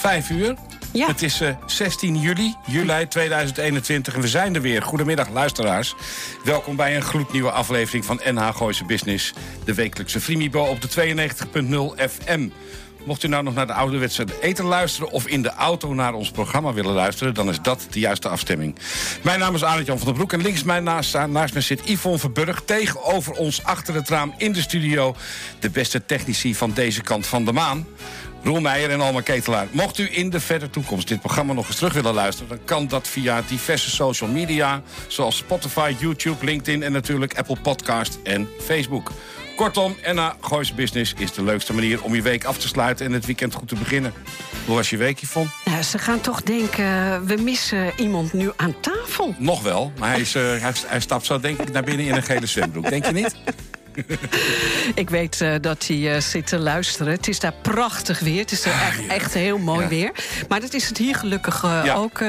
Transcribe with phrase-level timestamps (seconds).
[0.00, 0.54] 5 uur.
[0.92, 1.06] Ja.
[1.06, 4.82] Het is uh, 16 juli, juli 2021 en we zijn er weer.
[4.82, 5.94] Goedemiddag luisteraars.
[6.44, 9.32] Welkom bij een gloednieuwe aflevering van NH Gooise Business.
[9.64, 10.88] De wekelijkse Frimibo op de
[11.98, 12.48] 92.0 FM.
[13.04, 15.10] Mocht u nou nog naar de ouderwetse eten luisteren...
[15.10, 17.34] of in de auto naar ons programma willen luisteren...
[17.34, 18.76] dan is dat de juiste afstemming.
[19.22, 21.88] Mijn naam is Arend Jan van der Broek en links mij naast, naast me zit
[21.88, 22.62] Yvonne Verburg...
[22.64, 25.14] tegenover ons achter het raam in de studio...
[25.58, 27.86] de beste technici van deze kant van de maan...
[28.42, 29.66] Roel Meijer en Alma Ketelaar.
[29.70, 32.48] Mocht u in de verre toekomst dit programma nog eens terug willen luisteren...
[32.48, 34.82] dan kan dat via diverse social media...
[35.06, 39.12] zoals Spotify, YouTube, LinkedIn en natuurlijk Apple Podcast en Facebook.
[39.56, 43.06] Kortom, NA Goois Business is de leukste manier om je week af te sluiten...
[43.06, 44.12] en het weekend goed te beginnen.
[44.66, 45.50] Hoe was je week, Yvonne?
[45.64, 49.34] Ja, ze gaan toch denken, we missen iemand nu aan tafel.
[49.38, 52.14] Nog wel, maar hij, is, uh, hij, hij stapt zo denk ik naar binnen in
[52.14, 52.88] een gele zwembroek.
[52.88, 53.36] Denk je niet?
[54.94, 57.12] Ik weet uh, dat hij uh, zit te luisteren.
[57.12, 58.40] Het is daar prachtig weer.
[58.40, 59.08] Het is er echt, ja.
[59.08, 59.88] echt heel mooi Ja.
[59.88, 60.12] weer.
[60.48, 61.94] Maar dat is het hier gelukkig uh, Ja.
[61.94, 62.20] ook.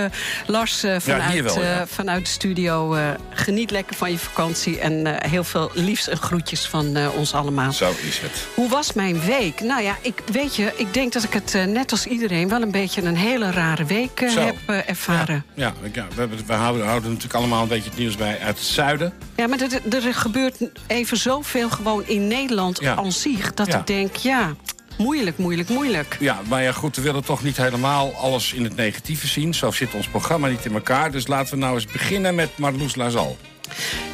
[0.45, 2.97] Lars, vanuit, wel, vanuit de studio,
[3.29, 4.79] geniet lekker van je vakantie.
[4.79, 7.71] En heel veel liefs en groetjes van ons allemaal.
[7.71, 8.47] Zo is het.
[8.53, 9.59] Hoe was mijn week?
[9.59, 12.49] Nou ja, ik, weet je, ik denk dat ik het net als iedereen...
[12.49, 15.45] wel een beetje een hele rare week heb ervaren.
[15.53, 18.67] Ja, ja we, we houden, houden natuurlijk allemaal een beetje het nieuws bij uit het
[18.67, 19.13] zuiden.
[19.35, 22.95] Ja, maar er, er gebeurt even zoveel gewoon in Nederland Ja.
[22.95, 23.53] aan zich...
[23.53, 23.79] dat Ja.
[23.79, 24.53] ik denk, ja,
[24.97, 26.17] moeilijk, moeilijk, moeilijk.
[26.19, 29.53] Ja, maar ja, goed, we willen toch niet helemaal alles in het negatieve zien.
[29.53, 31.11] Zo zit ons programma niet in elkaar.
[31.11, 33.37] Dus laten we nou eens beginnen met Marloes Lazal.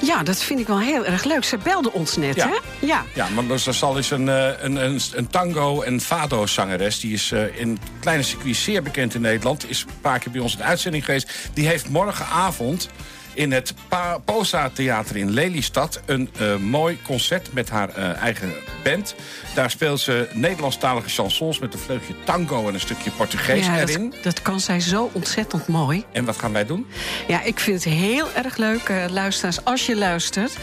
[0.02, 1.44] Ja, dat vind ik wel heel erg leuk.
[1.44, 2.48] Ze belde ons net, Ja.
[2.48, 2.86] hè?
[2.88, 3.04] Ja.
[3.14, 7.00] Ja, Marloes Lazal is een, eh, een, een, een tango- en fado-zangeres.
[7.00, 9.70] Die is eh, in het kleine circuit zeer bekend in Nederland.
[9.70, 11.32] Is een paar keer bij ons in de uitzending geweest.
[11.54, 12.90] Die heeft morgenavond
[13.38, 16.02] in het Pa- Posa Theater in Lelystad...
[16.06, 18.54] een eh, mooi concert met haar eh, eigen
[18.84, 19.16] band.
[19.56, 21.60] Daar speelt ze Nederlandstalige chansons...
[21.60, 24.10] met een vleugje tango en een stukje Portugees Ja, erin.
[24.10, 26.06] dat, dat kan zij zo ontzettend mooi.
[26.12, 26.88] En wat gaan wij doen?
[27.28, 30.58] Ja, ik vind het heel erg leuk, eh, luisteraars, als je luistert.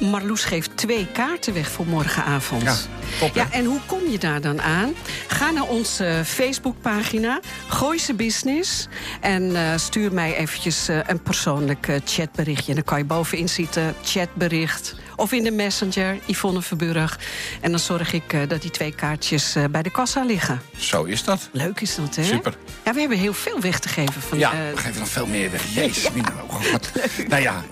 [0.00, 2.62] Marloes geeft twee kaarten weg voor morgenavond.
[2.62, 2.76] Ja,
[3.20, 3.34] top?
[3.34, 4.94] Ja, en hoe kom je daar dan aan?
[5.26, 8.88] Ga naar onze Facebookpagina, Gooise Business...
[9.20, 11.22] en stuur mij eventjes een
[11.68, 12.74] eh, chatberichtje.
[12.74, 14.94] Dan kan je bovenin zitten, chatbericht...
[15.20, 17.18] of in de messenger, Yvonne Verburg.
[17.60, 20.60] En dan zorg ik eh, dat die twee kaartjes eh, bij de kassa liggen.
[20.76, 21.48] Zo is dat.
[21.52, 22.24] Leuk is dat, hè?
[22.24, 22.54] Super.
[22.84, 24.22] Ja, we hebben heel veel weg te geven.
[24.22, 25.62] Van, Ja, eh, we geven nog veel meer weg.
[25.74, 26.90] Jezus, mina, oh god.
[27.28, 27.64] Nou ja,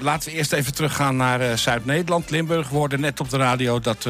[0.00, 2.68] laten we eerst even teruggaan naar Zuid-Nederland, Limburg.
[2.68, 4.06] We hoorden net op de radio dat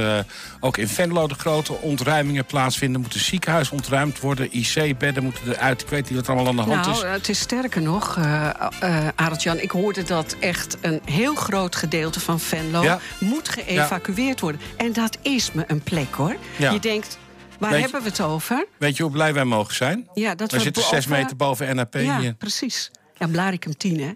[0.61, 3.01] ook in Venlo de grote ontruimingen plaatsvinden.
[3.01, 5.83] Moeten ziekenhuizen ontruimd worden, IC-bedden moeten eruit.
[5.83, 7.13] Ik weet niet wat er allemaal aan de hand Nou, is.
[7.13, 12.41] het is sterker nog, eh, Arend-Jan, ik hoorde dat echt een heel groot gedeelte van
[12.41, 13.01] Venlo Ja.
[13.21, 14.61] moet geëvacueerd worden.
[14.77, 16.37] En dat is me een plek, hoor.
[16.59, 17.19] Je denkt,
[17.59, 18.67] waar Weet hebben we het over?
[18.79, 20.09] Weet je hoe blij wij mogen zijn?
[20.15, 22.35] Ja, dat we zitten zes meter boven NAP Ja, hier.
[22.35, 22.91] precies.
[23.19, 24.13] Ja, Blarikum 10, hè?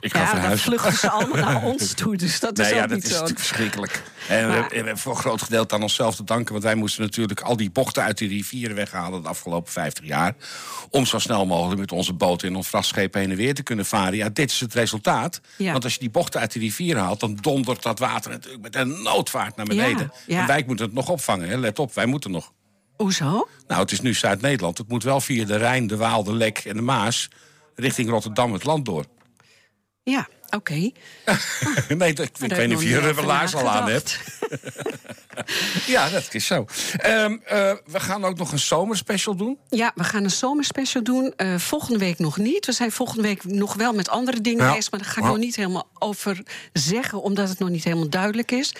[0.00, 0.66] Ik ga Ja, dan verhuizen.
[0.66, 2.16] vluchten ze allemaal naar ons toe.
[2.16, 3.20] Dus dat is Nee, ja, ook dat niet is zo.
[3.20, 4.02] natuurlijk verschrikkelijk.
[4.28, 6.52] En we, Maar- hebben- we hebben voor een groot gedeelte aan onszelf te danken.
[6.52, 9.22] Want wij moesten natuurlijk al die bochten uit die rivieren weghalen...
[9.22, 10.34] de afgelopen 50 jaar.
[10.90, 13.86] Om zo snel mogelijk met onze boten en ons vrachtscheep heen en weer te kunnen
[13.86, 14.16] varen.
[14.16, 15.40] Ja, dit is het resultaat.
[15.56, 15.72] Ja.
[15.72, 17.20] Want als je die bochten uit die rivieren haalt...
[17.20, 20.10] dan dondert dat water natuurlijk met een noodvaart naar beneden.
[20.26, 20.40] Ja, ja.
[20.40, 21.48] En wij moeten het nog opvangen.
[21.48, 21.56] Hè.
[21.56, 22.52] Let op, wij moeten nog.
[22.96, 23.48] Hoezo?
[23.66, 24.78] Nou, het is nu Zuid-Nederland.
[24.78, 27.28] Het moet wel via de Rijn, de Waal, de Lek en de Maas...
[27.74, 29.04] richting Rotterdam het land door.
[30.10, 30.72] Ja, oké.
[31.88, 34.18] nee, dat- ik, ik weet niet of je er een laars al aan hebt.
[35.86, 36.66] Ja, dat is zo.
[36.96, 39.58] Ehm, eh, we gaan ook nog een zomerspecial doen.
[39.68, 41.32] Ja, we gaan een zomerspecial doen.
[41.36, 42.66] Eh, volgende week nog niet.
[42.66, 44.74] We zijn volgende week nog wel met andere dingen Ja.
[44.74, 44.90] bezig.
[44.90, 45.28] Maar daar ga ik Ja.
[45.30, 46.42] nog niet helemaal over
[46.72, 48.74] zeggen, omdat het nog niet helemaal duidelijk is.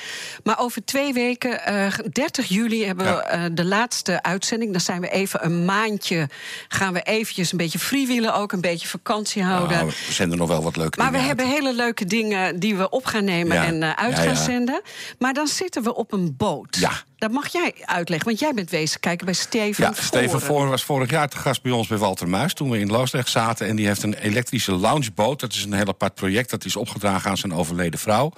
[0.44, 3.22] Maar over twee weken, eh 30 juli, hebben we Ja.
[3.26, 4.72] eh, de laatste uitzending.
[4.72, 6.28] Dan zijn we even een maandje.
[6.68, 9.76] Gaan we eventjes een beetje freewheelen ook, een beetje vakantie houden.
[9.76, 11.54] Nou, we zenden nog wel wat leuke Maar we dingen hebben uit.
[11.60, 14.80] Hele leuke dingen die we op gaan nemen en eh, uit gaan zenden.
[15.18, 16.76] Maar dan zitten we op een boot.
[16.76, 20.68] Ja, Dat mag jij uitleggen, want jij bent wezen kijken bij Steven Ja, Steven Voor
[20.68, 22.54] was vorig jaar te gast bij ons bij Walter Muis...
[22.54, 23.66] toen we in Loosdrecht zaten.
[23.66, 25.40] En die heeft een elektrische loungeboot.
[25.40, 26.50] Dat is een heel apart project.
[26.50, 28.32] Dat is opgedragen aan zijn overleden vrouw.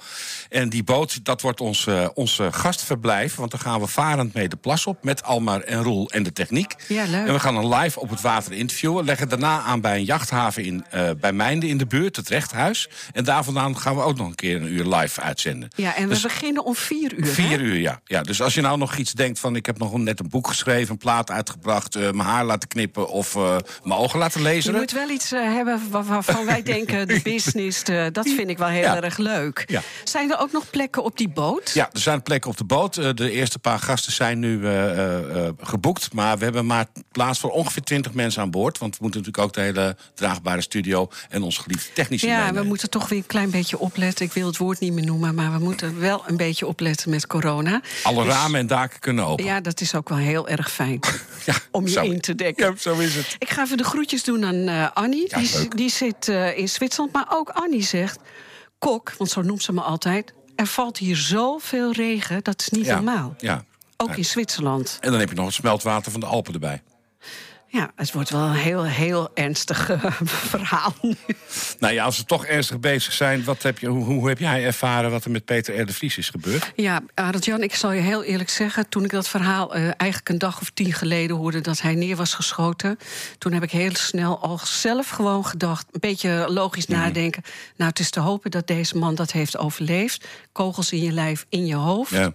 [0.49, 3.35] En die boot, dat wordt ons, uh, ons gastverblijf.
[3.35, 5.03] Want dan gaan we varend mee de plas op...
[5.03, 6.75] met Almar en Roel en de techniek.
[6.87, 7.27] Ja, leuk.
[7.27, 9.05] En we gaan dan live op het water interviewen.
[9.05, 12.89] Leggen daarna aan bij een jachthaven in, uh, bij Mijnden in de buurt, het Rechthuis.
[13.11, 15.69] En daar vandaan gaan we ook nog een keer een uur live uitzenden.
[15.75, 18.01] Ja, en we dus beginnen om vier uur, Vier uur, ja.
[18.05, 18.21] ja.
[18.21, 19.55] Dus als je nou nog iets denkt van...
[19.55, 21.95] ik heb nog net een boek geschreven, een plaat uitgebracht...
[21.95, 24.73] Uh, mijn haar laten knippen of uh, mijn ogen laten lezen.
[24.73, 27.07] Je moet wel iets uh, hebben waarvan wij denken...
[27.07, 29.01] de business, de, dat vind ik wel heel ja.
[29.01, 29.63] erg leuk.
[29.67, 29.81] Ja.
[30.03, 31.71] Zijn er ook nog plekken op die boot?
[31.73, 33.17] Ja, er zijn plekken op de boot.
[33.17, 34.61] de eerste paar gasten zijn nu
[35.61, 36.13] geboekt.
[36.13, 38.77] Maar we hebben maar plaats voor ongeveer 20 mensen aan boord.
[38.77, 41.09] Want we moeten natuurlijk ook de hele draagbare studio...
[41.29, 42.61] en onze geliefde technische Ja, meenemen.
[42.61, 44.25] we moeten toch weer een klein beetje opletten.
[44.25, 47.27] Ik wil het woord niet meer noemen, maar we moeten wel een beetje opletten met
[47.27, 47.81] corona.
[48.03, 49.45] Alle dus, ramen en daken kunnen open.
[49.45, 50.99] Ja, dat is ook wel heel erg fijn.
[51.45, 52.65] ja, om je in te dekken.
[52.65, 53.35] Ja, zo is het.
[53.39, 55.25] Ik ga even de groetjes doen aan uh, Annie.
[55.29, 57.13] Ja, die, die, zit uh, in Zwitserland.
[57.13, 58.19] Maar ook Annie zegt...
[58.79, 60.33] Kok, want zo noemt ze me altijd...
[60.55, 63.35] er valt hier zoveel regen, dat is niet ja, normaal.
[63.37, 63.65] Ja.
[63.97, 64.97] Ook in Zwitserland.
[65.01, 66.81] En dan heb je nog het smeltwater van de Alpen erbij.
[67.73, 70.05] Ja, het wordt wel een heel, heel ernstig uh,
[70.53, 71.15] verhaal nu.
[71.79, 73.43] Nou ja, als we toch ernstig bezig zijn...
[73.43, 75.85] Wat heb je, hoe, hoe heb jij ervaren wat er met Peter R.
[75.85, 76.71] de Vries is gebeurd?
[76.75, 78.89] Ja, Arend Jan, ik zal je heel eerlijk zeggen...
[78.89, 81.61] toen ik dat verhaal uh, eigenlijk een dag of tien geleden hoorde...
[81.61, 82.99] dat hij neer was geschoten...
[83.37, 85.85] toen heb ik heel snel al zelf gewoon gedacht...
[85.91, 86.95] een beetje logisch mm.
[86.95, 87.43] nadenken...
[87.75, 90.27] nou, het is te hopen dat deze man dat heeft overleefd.
[90.51, 92.11] Kogels in je lijf, in je hoofd.
[92.11, 92.33] Ja.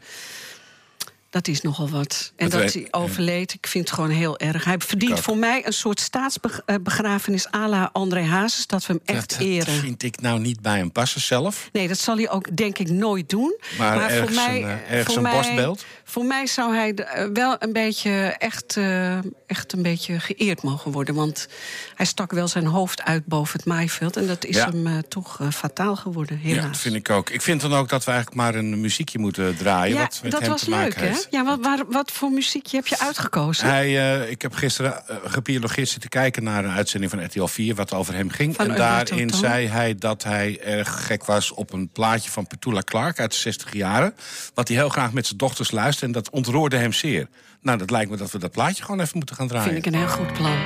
[1.38, 2.32] Dat is nogal wat.
[2.36, 4.64] En Dat hij overleed, ik vind het gewoon heel erg.
[4.64, 8.66] Hij verdient voor mij een soort staatsbegrafenis à la André Hazes...
[8.66, 9.66] dat we hem echt dat, eren.
[9.66, 11.68] dat vind ik nou niet bij hem passen zelf.
[11.72, 13.56] Nee, dat zal hij ook denk ik nooit doen.
[13.78, 15.84] Maar voor ergens mij, een, eh, ergens voor een mij, borstbeeld?
[16.04, 20.92] Voor mij zou hij eh, wel een beetje echt, eh, echt een beetje geëerd mogen
[20.92, 21.14] worden.
[21.14, 21.48] Want
[21.94, 24.16] hij stak wel zijn hoofd uit boven het maaiveld.
[24.16, 24.70] En dat is Ja.
[24.70, 26.62] hem toch fataal geworden, helaas.
[26.62, 27.30] Ja, dat vind ik ook.
[27.30, 29.94] Ik vind dan ook dat we eigenlijk maar een muziekje moeten draaien...
[29.94, 31.06] Ja, wat met dat hem was te maken leuk, hè?
[31.06, 31.27] heeft.
[31.30, 33.66] Ja, wat, waar, wat voor muziekje heb je uitgekozen?
[33.66, 37.74] Hij, eh, ik heb gisteren eh, gebiologeerd zitten kijken naar een uitzending van RTL 4...
[37.74, 38.56] wat over hem ging.
[38.56, 42.82] Van en daarin zei hij dat hij erg gek was op een plaatje van Petula
[42.82, 44.14] Clark uit de 60 jaren.
[44.54, 47.28] Wat hij heel graag met zijn dochters luisterde en dat ontroerde hem zeer.
[47.60, 49.72] Nou, dat lijkt me dat we dat plaatje gewoon even moeten gaan draaien.
[49.72, 50.56] Vind ik een heel goed plan.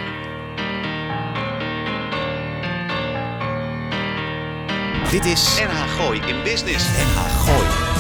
[5.11, 6.85] Dit is NH Gooi in Business.
[6.85, 7.92] NH Gooi.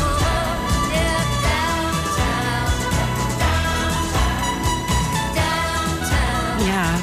[6.66, 6.94] Ja,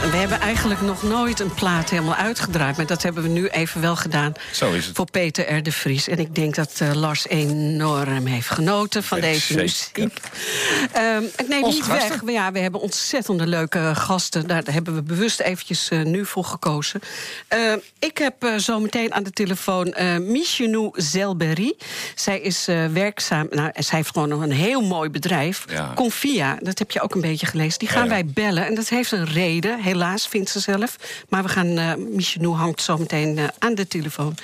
[0.00, 2.76] we- hebben eigenlijk nog nooit een plaat helemaal uitgedraaid.
[2.76, 4.32] Maar dat hebben we nu even wel gedaan.
[4.52, 4.96] Zo is het.
[4.96, 5.62] Voor Peter R.
[5.62, 6.08] de Vries.
[6.08, 9.62] En ik denk dat eh, Lars enorm heeft genoten van deze zeker.
[9.62, 10.18] muziek.
[10.92, 12.08] Ehm ik neem niet gasten.
[12.10, 12.20] weg.
[12.20, 14.46] We- Ja, we hebben ontzettende leuke gasten.
[14.46, 17.00] Daar hebben we bewust eventjes eh, nu voor gekozen.
[17.48, 21.74] Ehm, ik heb eh, zometeen aan de telefoon Michenou Zelberry.
[22.14, 23.46] Zij is werkzaam.
[23.50, 25.64] Nou, zij heeft gewoon nog een heel mooi bedrijf.
[25.68, 25.92] Ja.
[25.94, 27.78] Confia, dat heb je ook een beetje gelezen.
[27.78, 28.22] Die gaan Ja, ja.
[28.24, 28.66] wij bellen.
[28.66, 29.78] En dat heeft een reden.
[29.90, 30.96] Helaas, vindt ze zelf.
[31.28, 31.78] Maar we gaan.
[31.78, 34.34] eh Michenou hangt zometeen eh, aan de telefoon.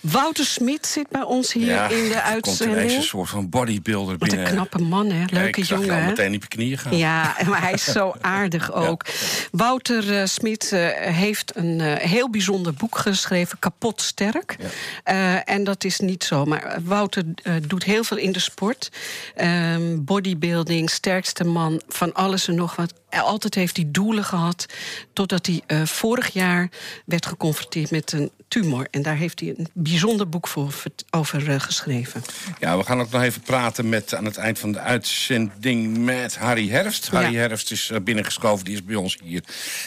[0.00, 2.92] Wouter Smit zit bij ons hier ja, in de er komt uitzending.
[2.92, 4.46] een soort van bodybuilder Wat binnen.
[4.46, 5.24] een knappe man, hè?
[5.30, 6.06] Leuke jongen, hè?
[6.06, 6.96] meteen op je knieën gaan.
[6.96, 9.04] Ja, maar hij is zo aardig ook.
[9.50, 14.56] Wouter eh, Smit eh, heeft een eh, heel bijzonder boek geschreven, Kapot Sterk.
[15.04, 16.44] Eh, en dat is niet zo.
[16.44, 18.88] Maar Wouter eh, doet heel veel in de sport.
[19.36, 22.92] Ehm, bodybuilding, sterkste man, van alles en nog wat.
[23.10, 24.66] Altijd heeft hij doelen gehad.
[25.12, 26.68] Totdat hij eh, vorig jaar
[27.04, 28.86] werd geconfronteerd met een tumor.
[28.90, 30.72] En daar heeft hij een bijzonder boek voor,
[31.10, 32.22] over eh, geschreven.
[32.58, 36.36] Ja, we gaan ook nog even praten met, aan het eind van de uitzending met
[36.36, 37.08] Harry Herfst.
[37.08, 37.38] Harry Ja.
[37.38, 39.42] Herfst is eh, binnengeschoven, die is bij ons hier.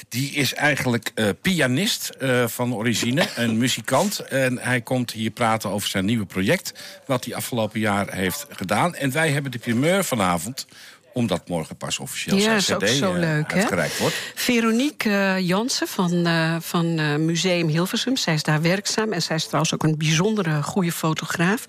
[0.09, 2.09] Die is eigenlijk pianist
[2.45, 4.19] van origine, een muzikant.
[4.19, 6.73] En hij komt hier praten over zijn nieuwe project...
[7.05, 8.95] wat hij afgelopen jaar heeft gedaan.
[8.95, 10.65] En wij hebben de primeur vanavond
[11.13, 13.57] omdat morgen pas officieel Ja, zijn cd zo eh, leuk, hè?
[13.59, 14.15] uitgereikt wordt.
[14.35, 18.17] Veronique eh, Jansen van, eh, van Museum Hilversum.
[18.17, 21.65] Zij is daar werkzaam en zij is trouwens ook een bijzondere goede fotograaf.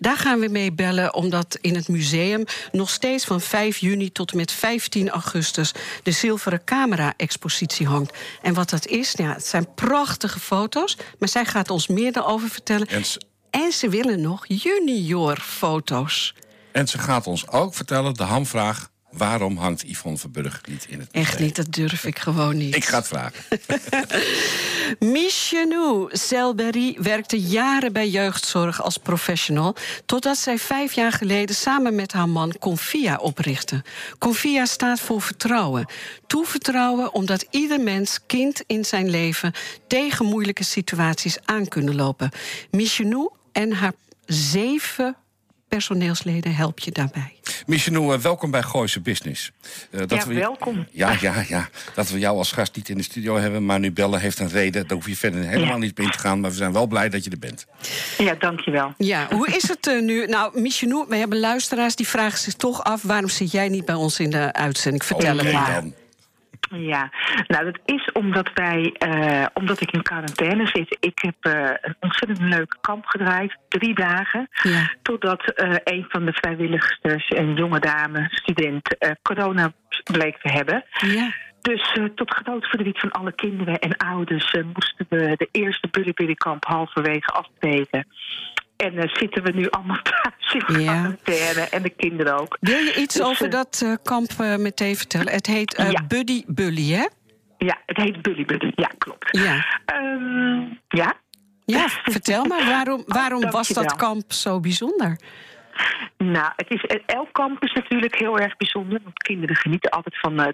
[0.00, 4.30] Daar gaan we mee bellen, omdat in het museum nog steeds van 5 juni tot
[4.30, 8.16] en met 15 augustus de zilveren camera-expositie hangt.
[8.42, 12.48] En wat dat is, ja, het zijn prachtige foto's, maar zij gaat ons meer daarover
[12.50, 12.86] vertellen.
[12.86, 13.20] En ze-
[13.50, 16.34] En ze willen nog junior foto's.
[16.72, 18.90] En ze gaat ons ook vertellen, de hamvraag...
[19.10, 21.26] Waarom hangt Yvonne Verburg niet in het museum?
[21.26, 22.74] Echt niet, dat durf ik gewoon niet.
[22.74, 23.44] Ik ga het vragen.
[25.12, 29.76] Michenou Selberry werkte jaren bij jeugdzorg als professional...
[30.06, 33.82] totdat zij vijf jaar geleden samen met haar man Confia oprichtte.
[34.18, 35.86] Confia staat voor vertrouwen.
[36.26, 39.52] Toevertrouwen omdat ieder mens, kind in zijn leven...
[39.86, 42.30] tegen moeilijke situaties aan kunnen lopen.
[42.70, 43.92] Michenou en haar
[44.26, 45.16] zeven
[45.70, 47.32] personeelsleden help je daarbij.
[47.66, 49.52] Michenou, uh, welkom bij Gooise Business.
[49.90, 50.86] Uh, dat ja, we, welkom.
[50.90, 51.68] Ja, ja, ja.
[51.94, 54.48] Dat we jou als gast niet in de studio hebben, maar nu bellen heeft een
[54.48, 54.86] reden.
[54.86, 55.76] Daar hoef je verder helemaal ja.
[55.76, 57.66] niet in te gaan, maar we zijn wel blij dat je er bent.
[58.18, 58.94] Ja, dankjewel.
[58.96, 60.26] Ja, hoe is het uh, nu?
[60.26, 63.02] Nou, Michenou, we hebben luisteraars die vragen zich toch af...
[63.02, 65.04] waarom zit jij niet bij ons in de uitzending?
[65.04, 65.74] Vertel het maar.
[65.74, 65.94] Dan.
[66.74, 67.10] Ja,
[67.46, 70.96] nou dat is omdat wij, uh, omdat ik in quarantaine zit.
[71.00, 74.48] Ik heb uh, een ontzettend leuke kamp gedraaid, drie dagen.
[74.62, 74.94] Ja.
[75.02, 79.72] Totdat uh, een van de vrijwilligsters, een jonge dame, student, corona
[80.04, 80.84] bleek te hebben.
[80.90, 81.32] Ja.
[81.60, 85.88] Dus uh, tot groot verdriet van alle kinderen en ouders uh, moesten we de eerste
[85.90, 88.06] Bully-Bully-kamp halverwege afbreken.
[88.80, 91.60] En uh, zitten we nu allemaal thuis in quarantaine.
[91.60, 91.70] Ja.
[91.70, 92.56] En de kinderen ook.
[92.60, 95.32] Wil je iets dus, over dat uh, kamp uh, meteen vertellen?
[95.32, 96.04] Het heet ja.
[96.08, 97.06] Buddy Bully, hè?
[97.58, 98.72] Ja, het heet Bully Bully.
[98.74, 99.28] Ja, klopt.
[99.30, 99.66] Ja.
[99.94, 101.14] Um, ja.
[101.64, 102.64] Ja, vertel maar.
[102.64, 105.18] Waarom, waarom oh, was dat kamp zo bijzonder?
[106.16, 109.00] Nou, het is, elk kamp is natuurlijk heel erg bijzonder.
[109.02, 110.46] Want kinderen genieten altijd van uh,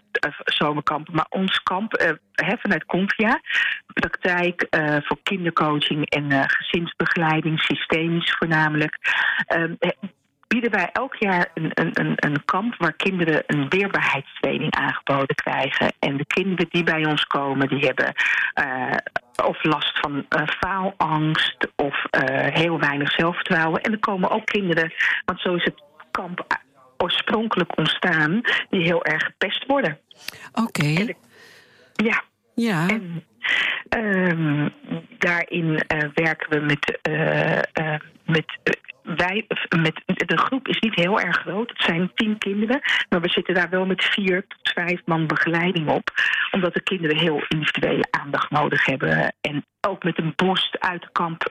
[0.44, 1.14] zomerkampen.
[1.14, 3.40] Maar ons kamp, uh, vanuit Confia,
[3.86, 4.66] praktijk
[5.04, 8.98] voor kindercoaching en gezinsbegeleiding, systemisch voornamelijk
[10.48, 15.92] bieden wij elk jaar een, een, een, kamp waar kinderen een weerbaarheidstraining aangeboden krijgen.
[15.98, 18.12] En de kinderen die bij ons komen, die hebben
[18.60, 18.96] uh,
[19.46, 23.80] of last van uh, faalangst of uh, heel weinig zelfvertrouwen.
[23.80, 24.92] En er komen ook kinderen,
[25.24, 26.46] want zo is het kamp
[26.96, 29.98] oorspronkelijk ontstaan, die heel erg gepest worden.
[30.52, 30.62] Oké.
[30.62, 31.16] Okay.
[31.94, 32.22] Ja.
[32.54, 32.88] Ja.
[32.88, 33.24] En,
[33.96, 34.70] um,
[35.18, 35.80] daarin
[36.14, 36.98] werken we met,
[38.24, 41.68] met wij, met, de groep is niet heel erg groot.
[41.68, 42.80] Het zijn tien kinderen.
[43.08, 46.10] Maar we zitten daar wel met vier tot vijf man begeleiding op.
[46.50, 49.34] Omdat de kinderen heel individuele aandacht nodig hebben.
[49.40, 51.50] En ook met een borst uit de kamp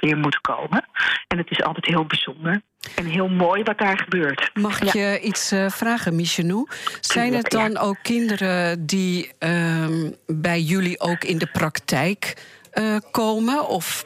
[0.00, 0.84] weer moeten komen.
[1.28, 2.62] En het is altijd heel bijzonder.
[2.94, 4.50] En heel mooi wat daar gebeurt.
[4.54, 6.68] Mag ik je iets uh, vragen, Michenou?
[7.00, 7.80] Zijn het dan ja.
[7.80, 9.86] ook kinderen die uh,
[10.26, 12.36] bij jullie ook in de praktijk
[12.74, 13.68] uh, komen?
[13.68, 14.04] Of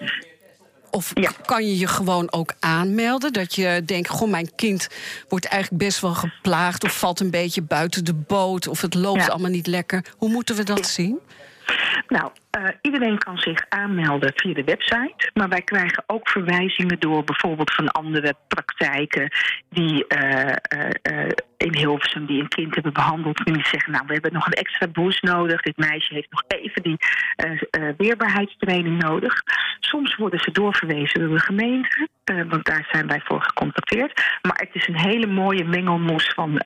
[0.91, 1.31] of ja.
[1.45, 3.33] kan je je gewoon ook aanmelden?
[3.33, 4.89] Dat je denkt, goh, mijn kind
[5.29, 6.85] wordt eigenlijk best wel geplaagd...
[6.85, 10.05] of valt een beetje buiten de boot, of het loopt allemaal niet lekker.
[10.17, 11.19] Hoe moeten we dat zien?
[12.09, 15.31] Nou, uh, iedereen kan zich aanmelden via de website.
[15.35, 19.31] Maar wij krijgen ook verwijzingen door bijvoorbeeld van andere praktijken
[19.69, 20.53] die uh,
[21.07, 23.45] uh, in Hilversum die een kind hebben behandeld.
[23.45, 25.61] En die zeggen, nou, we hebben nog een extra boost nodig.
[25.61, 26.99] Dit meisje heeft nog even die
[27.97, 29.43] weerbaarheidstraining nodig.
[29.81, 32.09] Soms worden ze doorverwezen door de gemeente.
[32.25, 34.39] want daar zijn wij voor gecontacteerd.
[34.43, 36.61] Maar het is een hele mooie mengelmoes van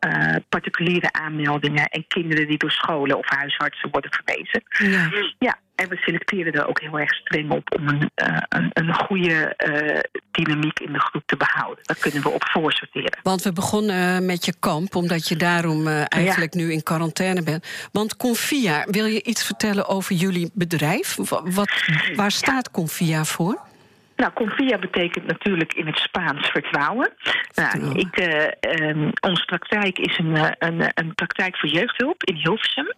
[0.48, 1.84] particuliere aanmeldingen...
[1.84, 4.62] en kinderen die door scholen of huisartsen worden verwezen.
[4.68, 5.08] Ja.
[5.38, 5.62] ja.
[5.74, 9.54] En we selecteren er ook heel erg streng op om een, uh, een, een, goede
[9.66, 11.84] uh, dynamiek in de groep te behouden.
[11.84, 13.18] Daar kunnen we op voorsorteren.
[13.22, 16.60] Want we begonnen met je kamp, omdat je daarom uh, eigenlijk ja.
[16.60, 17.88] nu in quarantaine bent.
[17.92, 21.16] Want Confia, wil je iets vertellen over jullie bedrijf?
[21.44, 21.70] Wat,
[22.14, 23.60] waar staat Confia voor?
[24.16, 27.12] Nou, Confia betekent natuurlijk in het Spaans vertrouwen.
[27.54, 32.94] Nou, ik, uh, um, onze praktijk is een, een, een praktijk voor jeugdhulp in Hilversum.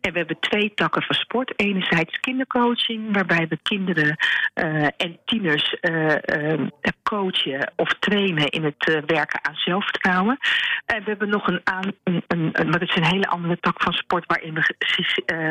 [0.00, 1.52] En we hebben twee takken van sport.
[1.56, 4.16] Enerzijds kindercoaching, waarbij we kinderen
[4.54, 6.68] uh, en tieners uh, uh,
[7.02, 10.38] coachen of trainen in het werken aan zelfvertrouwen.
[10.86, 13.58] En we hebben nog een aan, een, een, een, maar dat is een hele andere
[13.60, 14.74] tak van sport waarin we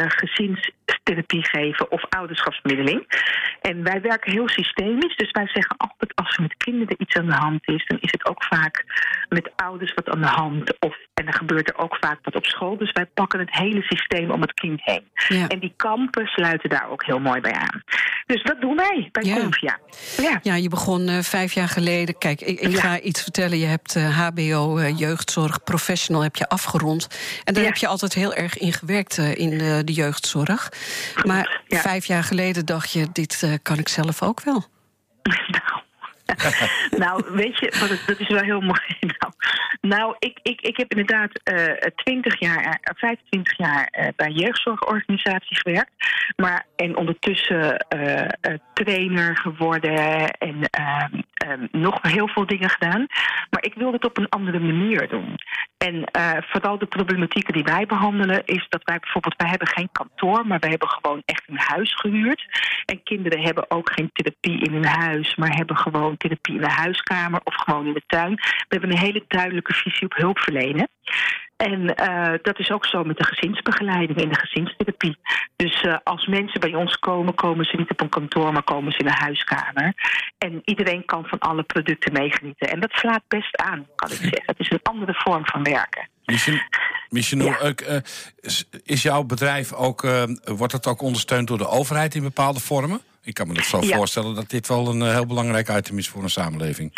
[0.08, 3.06] gezinstherapie geven of ouderschapsmiddeling.
[3.62, 7.28] En wij werken heel systemisch, dus wij zeggen altijd als er met kinderen iets aan
[7.28, 8.86] de hand is, dan is het ook vaak
[9.30, 10.80] met ouders wat aan de hand.
[10.80, 12.78] Of, en dan gebeurt er ook vaak wat op school.
[12.78, 15.04] Dus wij pakken het hele systeem om het kind heen.
[15.28, 15.48] Ja.
[15.48, 17.84] En die kampen sluiten daar ook heel mooi bij aan.
[18.26, 19.40] Dus dat doen wij bij ja.
[19.40, 19.80] Confia.
[20.18, 20.40] Ja.
[20.42, 22.18] ja, je begon uh, vijf jaar geleden.
[22.18, 22.80] Kijk, ik, ik ja.
[22.80, 23.58] ga iets vertellen.
[23.58, 27.08] Je hebt uh, HBO, uh, jeugdzorg, professional heb je afgerond.
[27.44, 30.72] En daar heb je altijd heel erg in gewerkt in de jeugdzorg.
[31.24, 34.64] Maar vijf jaar geleden dacht je, dit kan ik zelf ook wel.
[37.04, 38.98] Nou, weet je, dat, is wel heel mooi.
[39.00, 39.34] Nou,
[39.82, 45.60] nou ik, ik, ik heb inderdaad uh, 20 jaar, uh, 25 jaar uh, bij jeugdzorgorganisaties
[45.60, 45.92] gewerkt.
[46.36, 47.86] Maar, en ondertussen
[48.74, 53.06] trainer geworden en ehm, nog heel veel dingen gedaan.
[53.50, 55.36] Maar ik wil het op een andere manier doen.
[55.78, 59.90] En uh, vooral de problematieken die wij behandelen is dat wij bijvoorbeeld, wij hebben geen
[59.92, 62.46] kantoor, maar wij hebben gewoon echt een huis gehuurd.
[62.86, 66.72] En kinderen hebben ook geen therapie in hun huis, maar hebben gewoon therapie in de
[66.72, 68.36] huiskamer of gewoon in de tuin.
[68.36, 70.90] We hebben een hele duidelijke visie op hulp verlenen.
[71.64, 75.18] En uh, dat is ook zo met de gezinsbegeleiding en de gezinstherapie.
[75.56, 78.92] Dus uh, als mensen bij ons komen, komen ze niet op een kantoor, maar komen
[78.92, 79.94] ze in een huiskamer.
[80.38, 82.70] En iedereen kan van alle producten meegenieten.
[82.70, 84.44] En dat slaat best aan, kan ik zeggen.
[84.46, 86.10] Het is een andere vorm van werken.
[87.10, 87.74] Michel, ja.
[87.90, 87.98] uh,
[88.84, 90.08] is jouw bedrijf ook,
[90.44, 93.02] wordt het ook ondersteund door de overheid in bepaalde vormen?
[93.24, 93.96] Ik kan me dat zo ja.
[93.96, 96.94] voorstellen dat dit wel een heel belangrijk item is voor een samenleving.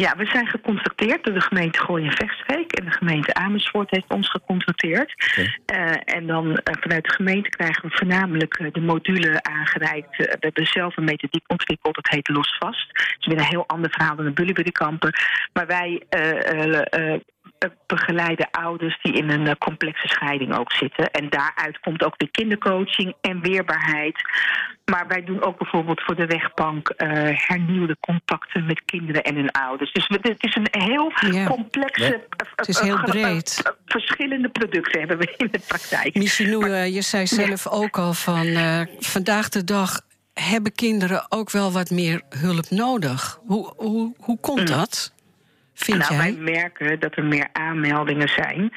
[0.00, 2.72] Ja, we zijn gecontracteerd door de gemeente Gooi en Vechtstreek.
[2.72, 5.14] En de gemeente Amersfoort heeft ons gecontracteerd.
[5.14, 5.58] Okay.
[5.74, 10.16] Uh, en dan uh, vanuit de gemeente krijgen we voornamelijk uh, de module aangereikt.
[10.16, 12.88] we hebben zelf een methodiek ontwikkeld, dat heet Los Vast.
[12.88, 15.12] Het is weer een heel ander verhaal dan de Bullyburykampen.
[15.52, 16.02] Maar wij
[17.86, 21.10] begeleiden ouders die in een complexe scheiding ook zitten.
[21.10, 24.16] En daaruit komt ook de kindercoaching en weerbaarheid.
[24.84, 29.50] Maar wij doen ook bijvoorbeeld voor de rechtbank uh, hernieuwde contacten met kinderen en hun
[29.50, 29.92] ouders.
[29.92, 31.46] Dus het is een heel ja.
[31.46, 32.46] complexe, ja.
[32.56, 33.74] het is heel breed.
[33.86, 36.14] verschillende producten hebben we in de praktijk.
[36.14, 37.70] Michinou, maar, je zei zelf ja.
[37.70, 40.00] ook al van uh, vandaag de dag
[40.34, 43.38] hebben kinderen ook wel wat meer hulp nodig.
[43.46, 44.66] Hoe, hoe, hoe komt mm.
[44.66, 45.12] dat?
[45.74, 46.22] Vind nou, jij?
[46.22, 48.72] wij merken dat er meer aanmeldingen zijn.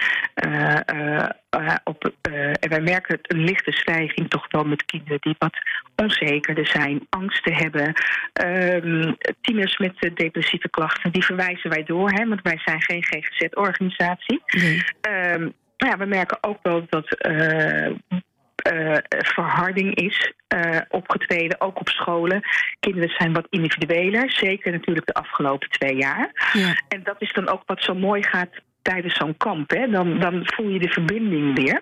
[0.46, 2.12] Uh, uh, uh, op,
[2.60, 5.58] en wij merken een lichte stijging toch wel met kinderen die wat
[5.96, 7.94] onzekerder zijn, angsten hebben.
[8.34, 14.42] Ehm, tieners met depressieve klachten, die verwijzen wij door, hè, want wij zijn geen GGZ-organisatie.
[14.46, 14.84] Nee.
[15.34, 17.90] Um, ja, we merken ook wel dat uh,
[19.10, 22.42] verharding is uh, opgetreden, ook op scholen.
[22.80, 26.50] Kinderen zijn wat individueler, zeker natuurlijk de afgelopen twee jaar.
[26.54, 26.82] Ja.
[26.88, 28.50] En dat is dan ook wat zo mooi gaat
[28.90, 29.70] tijdens zo'n kamp.
[29.70, 29.88] Hè?
[29.88, 31.82] Dan, dan voel je de verbinding weer.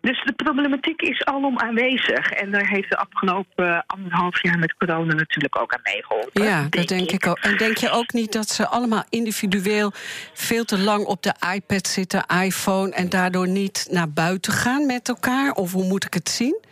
[0.00, 2.30] Dus de problematiek is alom aanwezig.
[2.30, 6.42] En daar heeft de afgelopen anderhalf jaar met corona natuurlijk ook aan meegeholpen.
[6.44, 7.12] Ja, denk dat denk ik.
[7.12, 7.38] ik ook.
[7.38, 9.92] En denk je ook niet dat ze allemaal individueel
[10.32, 15.08] veel te lang op de iPad zitten, iPhone, en daardoor niet naar buiten gaan met
[15.08, 15.52] elkaar?
[15.52, 16.64] Of hoe moet ik het zien?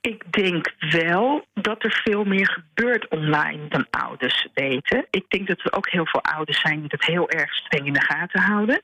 [0.00, 5.06] Ik denk wel dat er veel meer gebeurt online dan ouders weten.
[5.10, 7.92] Ik denk dat er ook heel veel ouders zijn die dat heel erg streng in
[7.92, 8.82] de gaten houden.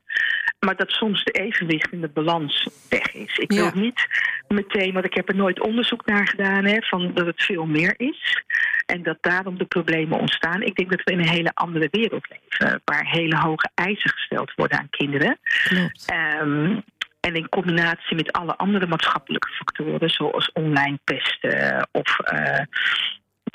[0.61, 3.37] Maar dat soms de evenwicht in de balans weg is.
[3.37, 3.73] Ik ja.
[3.73, 4.07] wil niet
[4.49, 7.95] meteen, want ik heb er nooit onderzoek naar gedaan, hè, van dat het veel meer
[7.97, 8.45] is.
[8.87, 10.63] En dat daarom de problemen ontstaan.
[10.63, 12.81] Ik denk dat we in een hele andere wereld leven.
[12.85, 15.39] Waar hele hoge eisen gesteld worden aan kinderen.
[15.69, 16.13] Klopt.
[16.43, 16.85] Um,
[17.27, 22.19] en in combinatie met alle andere maatschappelijke factoren, zoals online pesten of.
[22.33, 22.65] Uh,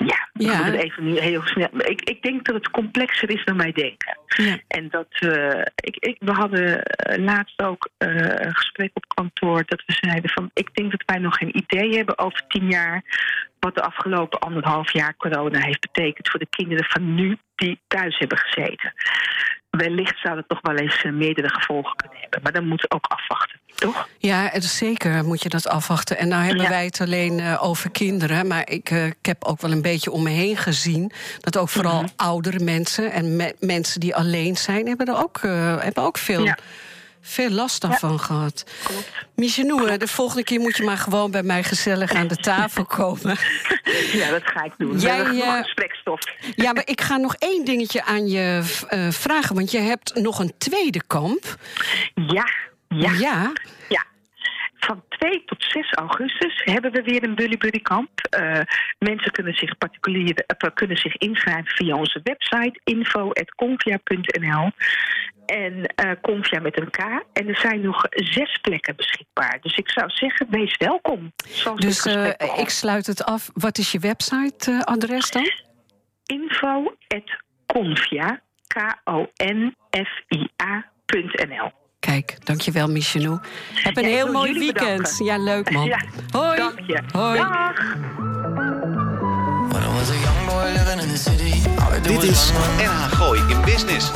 [0.06, 0.64] ja, ja.
[0.64, 1.68] Het even heel snel.
[1.74, 4.18] Ik, ik denk dat het complexer is dan wij denken.
[4.26, 4.58] Ja.
[4.68, 6.82] En dat uh, ik, ik, we hadden
[7.20, 11.18] laatst ook uh, een gesprek op kantoor dat we zeiden van ik denk dat wij
[11.18, 13.02] nog geen idee hebben over tien jaar
[13.60, 18.18] wat de afgelopen anderhalf jaar corona heeft betekend voor de kinderen van nu die thuis
[18.18, 18.92] hebben gezeten.
[19.70, 22.40] Wellicht zou het toch wel eens meerdere gevolgen kunnen hebben.
[22.42, 24.08] Maar dan moeten we ook afwachten, toch?
[24.18, 26.18] Ja, zeker moet je dat afwachten.
[26.18, 26.68] En nou hebben ja.
[26.68, 28.46] wij het alleen uh, over kinderen.
[28.46, 31.12] Maar ik, uh, ik, heb ook wel een beetje om me heen gezien...
[31.40, 32.12] dat ook vooral mm -hmm.
[32.16, 34.86] oudere mensen en me mensen die alleen zijn...
[34.86, 35.40] hebben er ook,
[35.82, 36.44] hebben ook veel...
[36.44, 36.58] Ja
[37.22, 38.18] veel last daarvan ja.
[38.18, 38.64] gehad.
[39.34, 43.36] Michenou, de volgende keer moet je maar gewoon bij mij gezellig aan de tafel komen.
[44.12, 44.98] Ja, dat ga ik doen.
[44.98, 46.20] Jij, uh, gesprekstof.
[46.56, 49.54] Ja, maar ik ga nog één dingetje aan je uh, vragen.
[49.54, 51.56] Want je hebt nog een tweede kamp.
[52.14, 52.48] Ja,
[52.88, 53.12] ja.
[53.12, 53.52] Ja.
[53.88, 54.04] ja.
[54.86, 58.10] Van 2 tot 6 augustus hebben we weer een Bully Buddy kamp.
[58.40, 58.60] Uh,
[58.98, 64.70] mensen kunnen zich, particulier, uh, kunnen zich inschrijven via onze website info.convia.nl
[65.46, 66.98] en uh, Convia met een K.
[67.32, 69.58] En er zijn nog zes plekken beschikbaar.
[69.60, 71.32] Dus ik zou zeggen, wees welkom.
[71.74, 72.06] Dus
[72.56, 73.50] ik sluit het af.
[73.54, 75.50] Wat is je website-adres dan?
[76.26, 79.72] info.convia, K-O-N-F-I-A.nl
[82.12, 83.38] Kijk, dankjewel Michenou.
[83.74, 85.02] Heb een ja, heel mooi weekend.
[85.02, 85.24] Bedanken.
[85.24, 85.84] Ja, leuk man.
[85.84, 86.56] Ja, Hoi.
[86.56, 87.02] Dank je.
[87.12, 87.38] Hoi.
[87.38, 87.72] Dag.
[92.02, 94.10] Dit is NH Gooi in Business.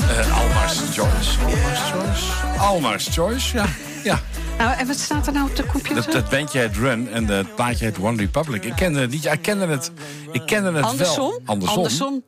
[0.00, 1.38] Uh, Alma's Choice.
[1.44, 2.58] Alma's Choice.
[2.58, 3.66] Alma's Choice, ja.
[4.04, 4.20] ja.
[4.58, 6.04] Nou, en wat staat er nou op de computer?
[6.04, 8.64] Dat, dat bandje heet Run en het plaatje heet One Republic.
[8.64, 9.92] Ik kende het niet, ik kende het,
[10.32, 11.30] ik kende het Andersom?
[11.30, 11.42] wel.
[11.44, 11.76] Andersom?
[11.76, 12.22] Andersom.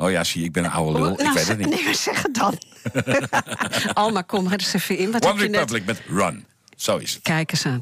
[0.00, 1.14] Oh ja, zie, ik ben een oude lul.
[1.14, 1.84] Nou, ik weet het niet.
[1.84, 2.58] Nee, zeg het dan.
[3.94, 5.10] Alma, kom er eens even in.
[5.10, 5.86] Wat One Republic net...
[5.86, 6.46] met Run.
[6.76, 7.22] Zo is het.
[7.22, 7.80] Kijk eens aan.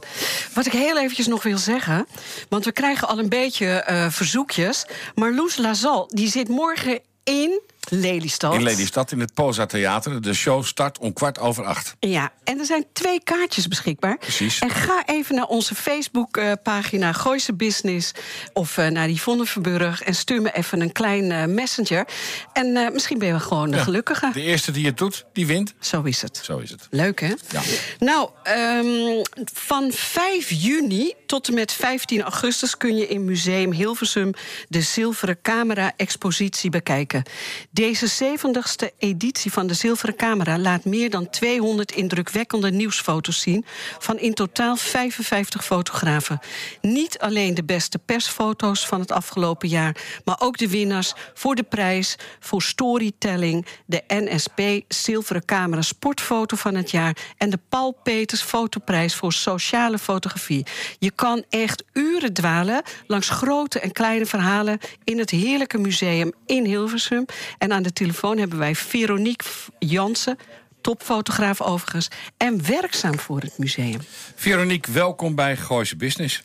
[0.54, 2.06] Wat ik heel eventjes nog wil zeggen,
[2.48, 4.86] want we krijgen al een beetje eh, verzoekjes.
[5.14, 8.54] Maar Loes Lazal, die zit morgen in Lelystad.
[8.54, 10.22] In Lelystad, in het Poza Theater.
[10.22, 11.96] De show start om kwart over acht.
[12.00, 14.18] Ja, en er zijn twee kaartjes beschikbaar.
[14.18, 14.58] Precies.
[14.58, 18.12] En ga even naar onze Facebookpagina Gooise Business...
[18.52, 22.06] of uh, naar Yvonne Verburg en stuur me even een klein uh, messenger.
[22.52, 24.30] En uh, misschien ben je wel gewoon de ja, gelukkige.
[24.32, 25.74] De eerste die het doet, die wint.
[25.80, 26.40] Zo is het.
[26.42, 26.86] Zo is het.
[26.90, 27.32] Leuk, hè?
[27.50, 27.62] Ja.
[27.98, 29.22] Nou, um,
[29.52, 32.76] van 5 juni tot en met 15 augustus...
[32.76, 34.32] kun je in Museum Hilversum
[34.68, 37.22] de Zilveren Camera-expositie bekijken.
[37.70, 43.64] Deze 70ste editie van de Zilveren Camera laat meer dan 200 indrukwekkende nieuwsfoto's zien
[43.98, 46.40] van in totaal 55 fotografen.
[46.80, 51.62] Niet alleen de beste persfoto's van het afgelopen jaar, maar ook de winnaars voor de
[51.62, 58.42] prijs voor storytelling, de NSP Zilveren Camera Sportfoto van het jaar en de Paul Peters
[58.42, 60.66] Fotoprijs voor sociale fotografie.
[60.98, 66.64] Je kan echt uren dwalen langs grote en kleine verhalen in het heerlijke museum in
[66.64, 67.24] Hilversum.
[67.58, 69.48] En aan de telefoon hebben wij Veronique
[69.78, 70.38] Jansen,
[70.80, 74.00] topfotograaf overigens, en werkzaam voor het museum.
[74.34, 76.42] Veronique, welkom bij Gooise Business.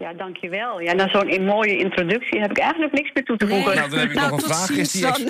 [0.00, 0.80] Ja, dankjewel.
[0.80, 3.66] Ja, na zo'n mooie introductie heb ik eigenlijk niks meer toe te voegen.
[3.66, 3.74] Nee.
[3.74, 4.70] Nou, dan heb ik nou, nog een vraag.
[4.70, 5.18] Is die, ex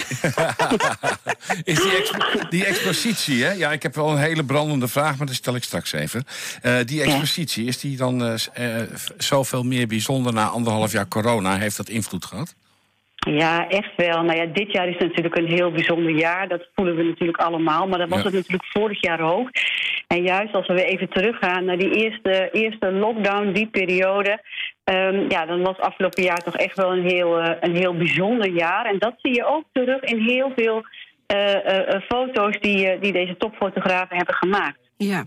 [1.65, 3.53] is die, expo die, expositie, hè?
[3.53, 6.25] Ja, ik heb wel een hele brandende vraag, maar dat stel ik straks even.
[6.63, 8.83] Uh, die expositie, is die dan uh, uh,
[9.17, 11.59] zoveel meer bijzonder na anderhalf jaar corona?
[11.59, 12.55] Heeft dat invloed gehad?
[13.19, 14.23] Ja, echt wel.
[14.23, 16.49] Nou ja, dit jaar is natuurlijk een heel bijzonder jaar.
[16.49, 17.87] Dat voelen we natuurlijk allemaal.
[17.87, 18.25] Maar dat was ja.
[18.25, 19.51] het natuurlijk vorig jaar ook.
[20.07, 24.43] En juist als we even teruggaan naar die eerste, eerste lockdown, die periode.
[24.85, 28.49] Um, ja, dan was afgelopen jaar toch echt wel een heel, uh, een heel bijzonder
[28.49, 28.87] jaar.
[28.87, 30.85] En dat zie je ook terug in heel veel
[31.35, 34.79] uh, uh, foto's die, die deze topfotografen hebben gemaakt.
[34.97, 35.25] Ja,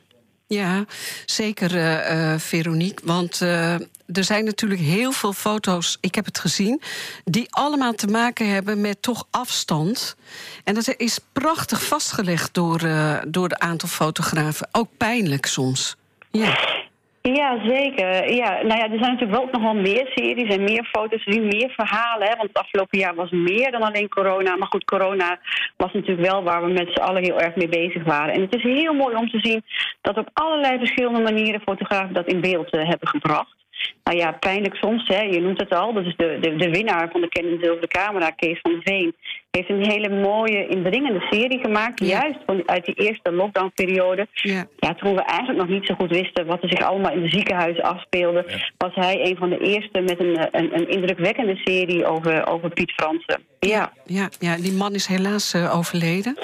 [0.54, 0.86] ja,
[1.26, 3.06] zeker, uh, Veronique.
[3.06, 3.74] Want uh,
[4.06, 6.82] er zijn natuurlijk heel veel foto's, ik heb het gezien...
[7.24, 10.16] die allemaal te maken hebben met toch afstand.
[10.64, 14.68] En dat is prachtig vastgelegd door, uh, door de aantal fotografen.
[14.72, 15.96] Ook pijnlijk soms.
[16.32, 16.81] Ja.
[17.22, 18.34] Ja, zeker.
[18.34, 21.70] Ja, nou ja, er zijn natuurlijk wel nog wel meer series en meer foto's, meer
[21.76, 22.28] verhalen.
[22.28, 24.56] Hè, want het afgelopen jaar was meer dan alleen corona.
[24.56, 25.40] Maar goed, corona
[25.78, 28.34] was natuurlijk wel waar we met z'n allen heel erg mee bezig waren.
[28.34, 29.64] En het is heel mooi om te zien
[30.02, 33.56] dat op allerlei verschillende manieren fotografen dat in beeld uh, hebben gebracht.
[34.04, 35.94] Nou ja, pijnlijk soms, hè, je noemt het al.
[35.94, 39.16] Dat is de, de, de winnaar van de Canon Zilveren Camera, Kees van de Veen.
[39.52, 42.00] Heeft een hele mooie, indringende serie gemaakt.
[42.00, 42.08] Ja.
[42.08, 44.28] Juist van, uit die eerste lockdownperiode.
[44.32, 44.66] Ja.
[44.78, 47.30] ja, toen we eigenlijk nog niet zo goed wisten wat er zich allemaal in de
[47.30, 48.44] ziekenhuizen afspeelde.
[48.48, 48.72] Ja.
[48.78, 52.92] Was hij een van de eerste met een, een, een indrukwekkende serie over, over Piet
[52.92, 53.42] Fransen.
[53.60, 53.94] Ja.
[54.06, 56.38] Ja, ja, die man is helaas uh, overleden.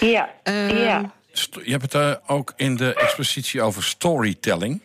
[0.00, 1.12] Ja, Uh, ja.
[1.62, 4.80] Je hebt het uh, ook in de expositie over storytelling.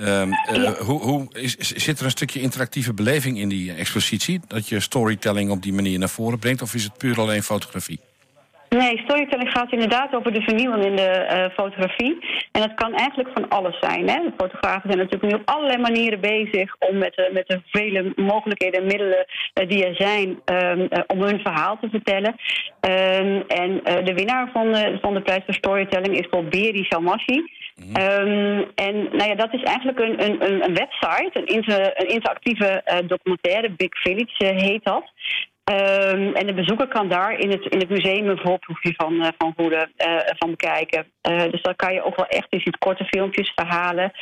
[0.00, 0.72] Um, uh, Ja.
[0.72, 4.40] hoe, hoe is, zit er een stukje interactieve beleving in die expositie?
[4.48, 6.62] Dat je storytelling op die manier naar voren brengt?
[6.62, 8.00] Of is het puur alleen fotografie?
[8.68, 12.18] Nee, storytelling gaat inderdaad over de vernieuwing in de eh, fotografie.
[12.52, 14.08] En dat kan eigenlijk van alles zijn.
[14.08, 14.14] Hè?
[14.22, 18.12] De fotografen zijn natuurlijk nu op allerlei manieren bezig om met, de- met de vele
[18.16, 22.34] mogelijkheden en middelen eh, die er zijn ehm, eh, om hun verhaal te vertellen.
[22.80, 26.84] Ehm, en eh, de winnaar van de, van de prijs voor storytelling is Bob Beri
[27.76, 27.92] Salmassi.
[27.92, 32.66] Ehm, en nou ja, dat is eigenlijk een, een, een website, een, inter- een interactieve
[32.66, 35.12] eh, documentaire, Big Village eh, heet dat.
[35.64, 39.28] Ehm, en de bezoeker kan daar in het, in het museum een voorproefje van, eh,
[39.38, 41.06] van voeden, eh, van bekijken.
[41.20, 44.12] Eh, dus dan kan je ook wel echt, je ziet korte filmpjes, verhalen.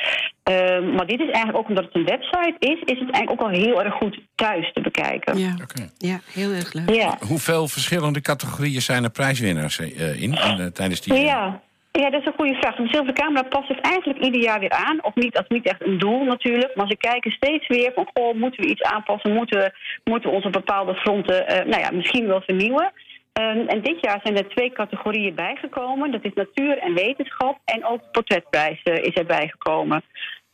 [0.43, 3.41] Ehm, maar dit is eigenlijk ook omdat het een website is, is het eigenlijk ook
[3.41, 5.37] al heel erg goed thuis te bekijken.
[5.37, 5.53] ja.
[5.63, 5.89] Oké.
[5.97, 6.89] ja, heel erg leuk.
[6.95, 7.17] Ja.
[7.27, 11.13] Hoeveel verschillende categorieën zijn er prijswinnaars eh, in, in tijdens die...
[11.13, 11.61] Ja.
[12.01, 12.75] Ja, dat is een goede vraag.
[12.75, 15.03] De zilveren camera past zich eigenlijk ieder jaar weer aan.
[15.03, 16.75] Of niet, dat is niet echt een doel natuurlijk.
[16.75, 19.33] Maar ze kijken steeds weer van, goh, moeten we iets aanpassen?
[19.33, 19.71] Moeten we,
[20.03, 22.91] moeten bepaalde fronten, eh, nou ja, misschien wel vernieuwen?
[23.33, 26.11] Ehm, en dit jaar zijn er twee categorieën bijgekomen.
[26.11, 27.57] Dat is natuur en wetenschap.
[27.65, 30.01] En ook portretprijs eh, is erbij gekomen.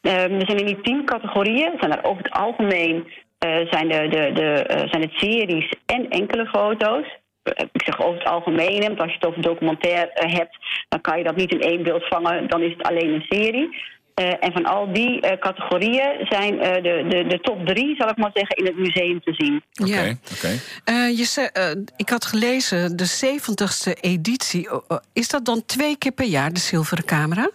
[0.02, 4.08] Ehm, er zijn in die tien categorieën, zijn er over het algemeen eh, zijn, de,
[4.10, 7.20] de, de, zijn het series en enkele foto's.
[7.44, 10.58] Eh, Ik zeg over het algemeen, want als je het over documentair eh, hebt,
[10.90, 13.70] dan kan je dat niet in één beeld vangen, dan is het alleen een serie.
[14.14, 18.10] Eh, en van al die eh, categorieën zijn eh, de, de, de top drie, zal
[18.10, 19.64] ik maar zeggen, in het museum te zien.
[19.82, 20.14] Oké, Ja.
[20.36, 20.60] oké.
[21.08, 24.70] Je ik had gelezen, de 70ste editie.
[25.14, 27.50] Is dat dan twee keer per jaar, de zilveren camera?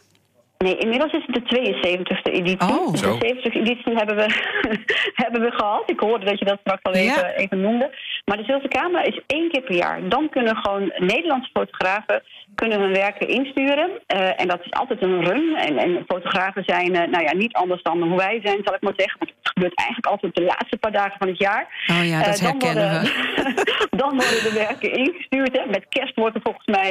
[0.59, 2.69] Nee, inmiddels is het de 72e editie.
[2.69, 2.91] Oh.
[2.91, 4.27] Dus de 70e editie hebben we,
[5.23, 5.83] hebben we gehad.
[5.91, 7.91] Ik hoorde dat je dat straks al even, even noemde.
[8.25, 10.09] Maar de Zilveren Camera is één keer per jaar.
[10.09, 12.23] Dan kunnen gewoon Nederlandse fotografen
[12.57, 13.91] kunnen hun werken insturen.
[14.07, 15.57] Eh, en dat is altijd een run.
[15.57, 18.81] En, en fotografen zijn uh, nou ja, niet anders dan hoe wij zijn, zal ik
[18.81, 19.19] maar zeggen.
[19.19, 21.67] Want het gebeurt eigenlijk altijd de laatste paar dagen van het jaar.
[21.91, 23.97] Oh ja, dat uh, herkennen worden, we.
[24.03, 25.57] dan worden de werken ingestuurd.
[25.57, 25.67] Hè.
[25.67, 26.91] Met kerst wordt er volgens mij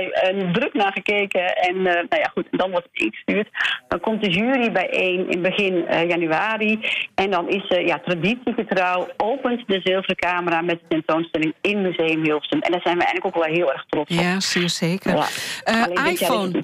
[0.52, 1.56] druk naar gekeken.
[1.56, 3.50] En nou ja, goed, dan wordt het ingestuurd.
[3.88, 6.80] Dan komt de jury bijeen in begin januari.
[7.16, 12.60] En dan is ja, traditiegetrouw opent de zilveren camera met de tentoonstelling in Museum Hilversum.
[12.60, 14.22] En daar zijn we eigenlijk ook wel heel erg trots op.
[14.22, 15.16] Ja, zeer zeker.
[15.16, 15.26] Ja.
[15.70, 16.64] Uh, iPhone,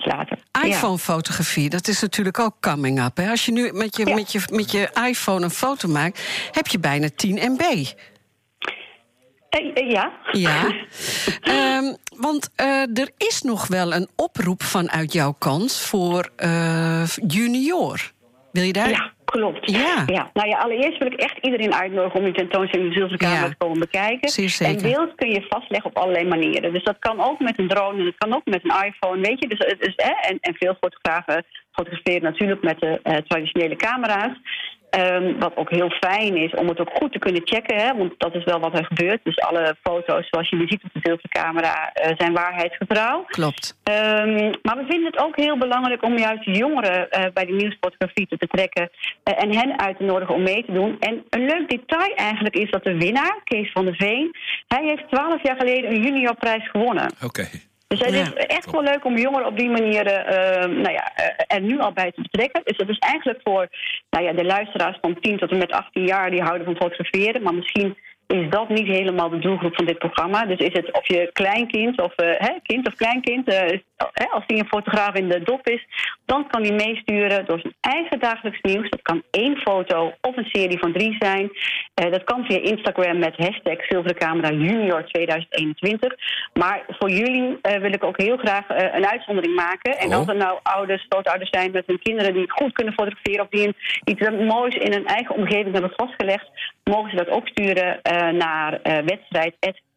[0.66, 3.18] iPhone-fotografie, dat is natuurlijk ook coming up.
[3.18, 3.30] Hè?
[3.30, 6.80] Als je nu met je, met, je, met je iPhone een foto maakt, heb je
[6.80, 7.62] bijna 10 MB.
[9.60, 10.12] Uh, ja.
[10.32, 10.64] Ja.
[11.78, 16.32] um, want uh, er is nog wel een oproep vanuit jouw kant voor
[17.28, 18.12] junior.
[18.52, 18.90] Wil je daar?
[18.90, 19.12] Ja.
[19.26, 19.72] Klopt.
[19.72, 20.04] Ja.
[20.06, 20.30] ja.
[20.34, 23.56] Nou ja, allereerst wil ik echt iedereen uitnodigen om die tentoonstelling in de Zilverkamer te
[23.58, 24.30] komen bekijken.
[24.30, 24.86] Zeer zeker.
[24.86, 26.74] En beeld kun je vastleggen op allerlei manieren.
[26.74, 29.40] Dus dat kan ook met een drone en dat kan ook met een iPhone, weet
[29.40, 29.48] je.
[29.48, 34.38] Dus, dus, hè, en, en veel fotografen fotograferen natuurlijk met de uh, traditionele camera's.
[34.98, 38.14] Um, wat ook heel fijn is om het ook goed te kunnen checken, hè, want
[38.18, 39.20] dat is wel wat er gebeurt.
[39.24, 43.24] Dus alle foto's zoals je nu ziet op de zilvercamera uh, zijn waarheidsgetrouw.
[43.28, 43.78] Klopt.
[43.84, 48.28] Um, maar we vinden het ook heel belangrijk om juist jongeren uh, bij de nieuwsfotografie
[48.28, 48.90] te betrekken
[49.24, 51.00] uh, en hen uit te nodigen om mee te doen.
[51.00, 54.36] En een leuk detail eigenlijk is dat de winnaar, Kees van der Veen,
[54.68, 57.12] hij heeft twaalf jaar geleden een juniorprijs gewonnen.
[57.16, 57.26] Oké.
[57.26, 57.70] Okay.
[57.92, 61.56] Dus het is echt wel leuk om jongeren op die manier uh, nou ja, uh,
[61.56, 62.62] er nu al bij te betrekken.
[62.64, 63.68] Dus dat is eigenlijk voor
[64.10, 67.42] nou ja, de luisteraars van 10 tot en met 18 jaar die houden van fotograferen.
[67.42, 67.98] Maar misschien
[68.32, 70.46] is dat niet helemaal de doelgroep van dit programma.
[70.46, 73.60] Dus is het of je kleinkind of uh, hè, kind of kleinkind, uh,
[74.14, 75.86] hè, als die een fotograaf in de dop is,
[76.26, 78.90] dan kan hij meesturen door zijn eigen dagelijks nieuws.
[78.90, 81.44] Dat kan één foto of een serie van drie zijn.
[82.04, 86.14] Uh, dat kan via Instagram met hashtag Zilveren Junior 2021.
[86.54, 89.98] Maar voor jullie wil ik ook heel graag een uitzondering maken.
[89.98, 93.50] En als er nou ouders, grootouders zijn met hun kinderen die goed kunnen fotograferen of
[93.50, 96.50] die iets moois in hun eigen omgeving hebben vastgelegd,
[96.84, 98.00] mogen ze dat ook sturen
[98.38, 99.56] naar uh, wedstrijd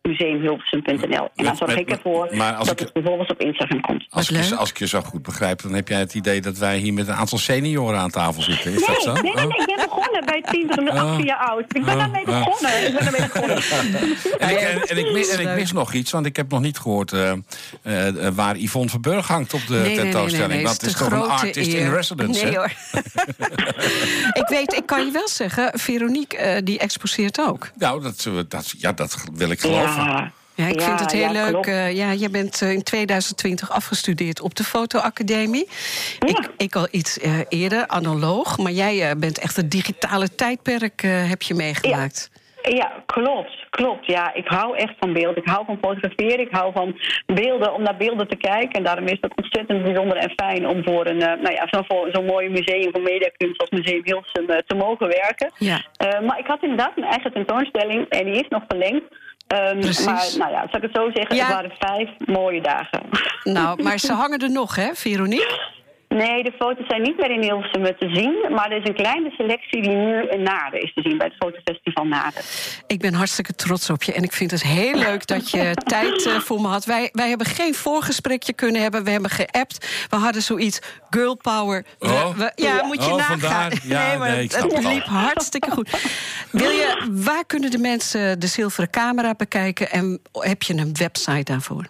[0.08, 1.28] museumhilversum.nl.
[1.34, 2.28] En dan zorg ik ervoor
[2.64, 4.06] dat het bijvoorbeeld op Instagram komt.
[4.08, 6.58] Als ik, je, als ik je zo goed begrijp, dan heb jij het idee dat
[6.58, 8.72] wij hier met een aantal senioren aan tafel zitten.
[8.72, 9.12] Is nee, dat zo?
[9.12, 11.60] Nee, nee, nee, ik ben begonnen bij 10 tot 18 jaar oud.
[11.60, 12.86] Ik ben daarmee begonnen.
[12.86, 13.56] Ik ben daarmee begonnen.
[14.38, 16.60] en, ik, en, en, ik mis, en ik mis nog iets, want ik heb nog
[16.60, 17.32] niet gehoord uh,
[17.82, 20.48] uh, waar Yvonne Verburg hangt op de nee, tentoonstelling.
[20.48, 21.80] Nee, nee, dat is toch een artist eer.
[21.80, 22.44] in residence?
[22.44, 22.72] Nee hoor.
[24.42, 27.70] ik weet, ik kan je wel zeggen, Veronique uh, die exposeert ook.
[27.78, 29.93] Nou, dat, dat, ja, dat wil ik geloven.
[29.96, 30.32] Ja.
[30.54, 31.66] Ja, ik Ja, vind het heel ja, leuk.
[31.66, 35.68] Uh, ja, je bent uh, in 2020 afgestudeerd op de fotoacademie.
[36.18, 36.28] Ja.
[36.28, 38.58] Ik, ik al iets uh, eerder, analoog.
[38.58, 42.30] Maar jij bent echt het digitale tijdperk heb je meegemaakt.
[42.62, 43.66] Ja, klopt.
[43.70, 44.34] Klopt, ja.
[44.34, 45.36] Ik hou echt van beeld.
[45.36, 46.40] Ik hou van fotograferen.
[46.40, 48.72] Ik hou van beelden, om naar beelden te kijken.
[48.72, 52.24] En daarom is het ontzettend bijzonder en fijn om voor een, nou ja, zo'n zo'n
[52.24, 55.50] mooi museum voor mediakunst als Museum Hilversum te mogen werken.
[55.58, 55.84] Ja.
[56.26, 59.04] maar ik had inderdaad mijn eigen tentoonstelling en die is nog verlengd.
[59.48, 60.04] Um, Precies.
[60.06, 61.44] maar nou ja, zal ik het zo zeggen, Ja.
[61.46, 63.02] het waren vijf mooie dagen.
[63.44, 65.72] Nou, maar ze hangen er nog, hè, Veronique?
[66.22, 68.52] Nee, de foto's zijn niet meer in Hilversum te zien.
[68.54, 71.36] Maar er is een kleine selectie die nu in Naarden is te zien bij het
[71.36, 72.42] fotofestival Naarden.
[72.86, 74.12] Ik ben hartstikke trots op je.
[74.12, 76.84] En ik vind het heel leuk dat je tijd eh, voor me had.
[76.84, 79.04] Wij, wij hebben geen voorgesprekje kunnen hebben.
[79.04, 80.06] We hebben geappt.
[80.10, 80.78] We hadden zoiets
[81.10, 81.84] girl power.
[81.98, 82.36] We- Oh.
[82.36, 83.40] we- ja, moet je Oh, nagaan.
[83.40, 83.72] vandaar.
[83.84, 84.92] Ja, nee, maar nee, het, al.
[84.92, 85.90] liep hartstikke goed.
[86.50, 89.90] Wil je, waar kunnen de mensen de zilveren camera bekijken?
[89.90, 91.84] En heb je een website daarvoor?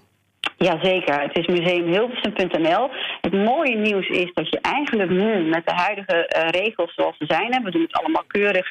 [0.64, 2.90] Jazeker, het is museumhilversum.nl.
[3.20, 7.24] Het mooie nieuws is dat je eigenlijk nu met de huidige eh, regels zoals ze
[7.28, 7.54] zijn...
[7.54, 8.66] hè, we doen het allemaal keurig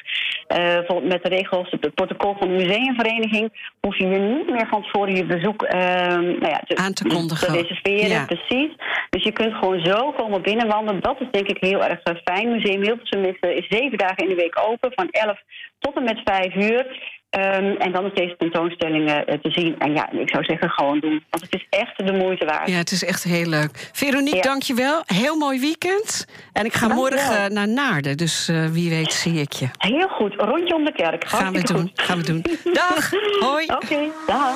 [0.46, 3.74] bijvoorbeeld met de regels, het protocol van de museumvereniging...
[3.80, 5.78] hoef je je niet meer van tevoren je bezoek eh,
[6.16, 7.52] nou ja, te, Aan te kondigen.
[7.52, 8.08] te reserveren.
[8.08, 8.24] Ja.
[8.24, 8.70] Precies.
[9.10, 11.02] Dus je kunt gewoon zo komen binnenwandelen.
[11.02, 12.50] Dat is denk ik heel erg fijn.
[12.50, 15.38] Museum Hilversum is, is zeven dagen in de week open, van 11
[15.78, 17.12] tot en met 5 uur...
[17.34, 19.74] Ehm, en dan is deze tentoonstelling eh, te zien.
[19.78, 21.24] En ja, ik zou zeggen, gewoon doen.
[21.30, 22.68] Want het is echt de moeite waard.
[22.68, 23.90] Ja, het is echt heel leuk.
[23.92, 24.42] Veronique, Ja.
[24.42, 25.02] dankjewel.
[25.06, 26.26] Heel mooi weekend.
[26.52, 27.18] En ik ga Dankjewel.
[27.18, 28.16] morgen naar Naarden.
[28.16, 29.66] Dus eh, wie weet zie ik je.
[29.78, 31.28] Heel goed, rondje om de kerk.
[31.28, 31.80] Gaan we doen.
[31.80, 31.90] goed.
[31.94, 32.44] Gaan we doen.
[32.72, 33.10] Dag.
[33.40, 33.66] Hoi.
[33.66, 34.54] Oké, dag.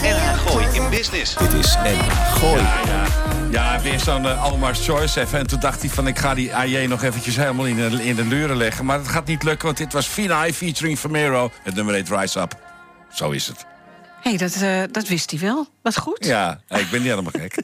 [0.00, 1.34] Feel Gooi in Business.
[1.36, 2.62] Dit is NH Gooi.
[3.50, 5.38] Ja, weer zo'n uh, Almar's Choice even.
[5.38, 8.14] En toen dacht hij van, ik ga die AJ nog eventjes helemaal in de, in
[8.14, 8.84] de luren leggen.
[8.84, 11.50] Maar dat gaat niet lukken, want dit was Finai featuring Famero.
[11.62, 12.56] Het nummer heet Rise Up.
[13.12, 13.66] Zo is het.
[14.20, 15.68] hey, dat, eh, dat wist hij wel.
[15.82, 16.24] Wat goed.
[16.24, 17.54] Ja, ik ben niet helemaal gek.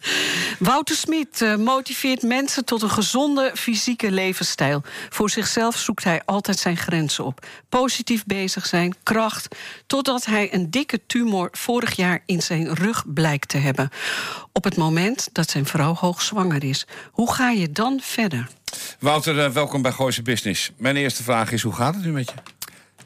[0.58, 4.82] Wouter Smit eh, motiveert mensen tot een gezonde fysieke levensstijl.
[5.08, 7.46] Voor zichzelf zoekt hij altijd zijn grenzen op.
[7.68, 9.56] Positief bezig zijn, kracht.
[9.86, 13.90] Totdat hij een dikke tumor vorig jaar in zijn rug blijkt te hebben.
[14.52, 16.86] Op het moment dat zijn vrouw hoogzwanger is.
[17.10, 18.48] Hoe ga je dan verder?
[18.98, 20.70] Wouter, eh, welkom bij Gooise Business.
[20.76, 22.34] Mijn eerste vraag is, hoe gaat het nu met je?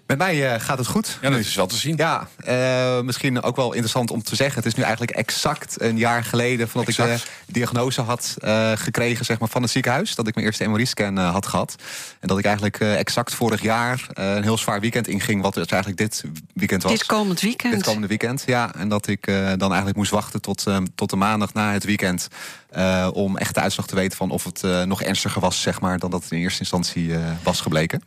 [0.06, 1.18] Met mij eh, gaat het goed.
[1.22, 1.96] Ja, dat is wel te zien.
[1.96, 4.56] Ja, eh, misschien ook wel interessant om te zeggen.
[4.56, 6.68] Het is nu eigenlijk exact een jaar geleden...
[6.68, 7.30] van dat ik Exact.
[7.46, 10.14] de diagnose had eh, gekregen zeg maar, van het ziekenhuis.
[10.14, 11.74] Dat ik mijn eerste MRI-scan eh, had gehad.
[12.20, 15.42] En dat ik eigenlijk eh, exact vorig jaar eh, een heel zwaar weekend inging...
[15.42, 16.92] wat dus eigenlijk dit weekend was.
[16.92, 17.72] Dit komend weekend.
[17.74, 18.74] Dit komende weekend, ja.
[18.74, 21.84] En dat ik eh, dan eigenlijk moest wachten tot, eh, tot de maandag na het
[21.84, 22.28] weekend...
[22.74, 25.62] eh, om echt de uitslag te weten van of het eh, nog ernstiger was...
[25.62, 28.02] Zeg maar, dan dat het in eerste instantie eh, was gebleken.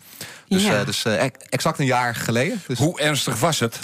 [0.48, 0.80] Dus, Ja.
[0.80, 2.62] eh, dus eh, ex- exact een jaar geleden.
[2.68, 3.80] Dus, Hoe ernstig was het?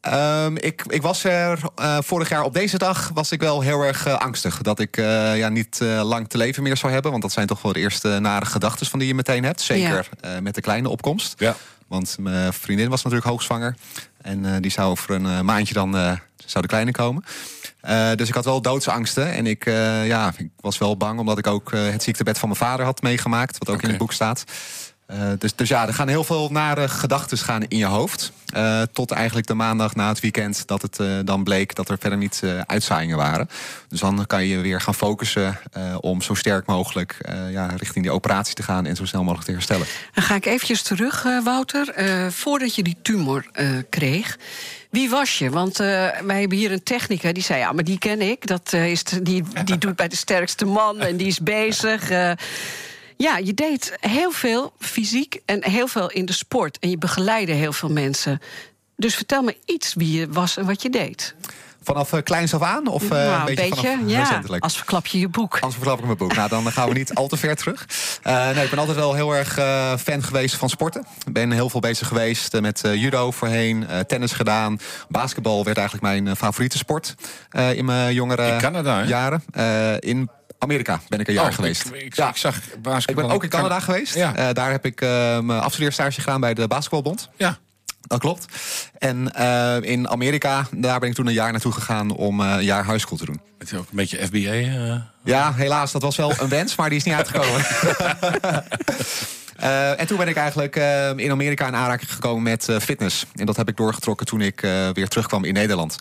[0.00, 3.82] Ehm, ik, ik was er eh, vorig jaar op deze dag was ik wel heel
[3.82, 4.58] erg angstig.
[4.62, 7.10] Dat ik eh, ja, niet eh, lang te leven meer zou hebben.
[7.10, 9.60] Want dat zijn toch wel de eerste nare gedachten van die je meteen hebt.
[9.60, 11.34] Zeker eh, met de kleine opkomst.
[11.38, 11.56] Ja.
[11.88, 13.74] Want mijn vriendin was natuurlijk hoogzwanger.
[14.22, 16.12] En eh, die zou over een maandje dan eh,
[16.46, 17.24] zou de kleine komen.
[17.80, 19.32] Eh, dus ik had wel doodsangsten.
[19.32, 22.48] En ik, eh, ja, ik was wel bang omdat ik ook eh, het ziektebed van
[22.48, 23.58] mijn vader had meegemaakt.
[23.58, 24.44] Wat ook in het boek staat.
[25.10, 28.32] Eh, dus, dus ja, er gaan heel veel nare gedachten gaan in je hoofd.
[28.52, 31.96] Eh, tot eigenlijk de maandag na het weekend dat het eh, dan bleek dat er
[32.00, 33.48] verder niet uitzaaiingen waren.
[33.88, 35.58] Dus dan kan je weer gaan focussen
[36.00, 37.16] om zo sterk mogelijk
[37.50, 39.86] ja, richting die operatie te gaan en zo snel mogelijk te herstellen.
[40.14, 41.94] Dan ga ik eventjes terug, Wouter.
[42.32, 43.46] Voordat je die tumor
[43.90, 44.38] kreeg,
[44.90, 45.50] wie was je?
[45.50, 47.58] Want wij hebben hier een technica die zei...
[47.58, 51.16] ja, maar die ken ik, dat, is die, die doet bij de sterkste man en
[51.16, 52.10] die is bezig.
[52.10, 52.32] eh.
[53.20, 56.78] Ja, je deed heel veel fysiek en heel veel in de sport.
[56.78, 58.40] En je begeleidde heel veel mensen.
[58.96, 61.34] Dus vertel me iets wie je was en wat je deed.
[61.82, 62.86] Vanaf eh, kleins af aan?
[62.86, 64.62] Of eh, nou, een beetje, vanaf ja, recentelijk?
[64.62, 65.54] als verklap je je boek.
[65.54, 66.34] Anders verklap ik mijn boek.
[66.34, 67.86] Nou, dan gaan we niet al te ver terug.
[68.22, 71.06] Eh, nee, ik ben altijd wel heel erg eh, fan geweest van sporten.
[71.26, 74.78] Ik ben heel veel bezig geweest met eh, judo voorheen, eh, tennis gedaan.
[75.08, 77.14] Basketbal werd eigenlijk mijn favoriete sport
[77.50, 79.02] eh, in mijn jongere In Canada, hè?
[79.06, 79.42] jaren.
[79.52, 80.30] Eh, in
[80.62, 81.86] Amerika ben ik een jaar Oh, geweest.
[81.86, 82.28] Ik, ik, Ja.
[82.28, 82.56] ik zag.
[83.06, 84.14] Ik ben ook in Canada geweest.
[84.14, 84.34] Ja.
[84.36, 87.28] Eh, daar heb ik eh, mijn afstudeerstage gedaan bij de basketbalbond.
[87.36, 87.58] Ja.
[88.00, 88.44] Dat klopt.
[88.98, 92.64] En eh, in Amerika, daar ben ik toen een jaar naartoe gegaan om eh, een
[92.64, 93.40] jaar high school te doen.
[93.58, 95.08] Het is ook een beetje FBA.
[95.24, 97.64] Ja, helaas, dat was wel een wens, maar die is niet uitgekomen.
[99.96, 100.76] En toen ben ik eigenlijk
[101.16, 103.26] in Amerika in aanraking gekomen met fitness.
[103.34, 104.60] En dat heb ik doorgetrokken toen ik
[104.92, 105.98] weer terugkwam in Nederland.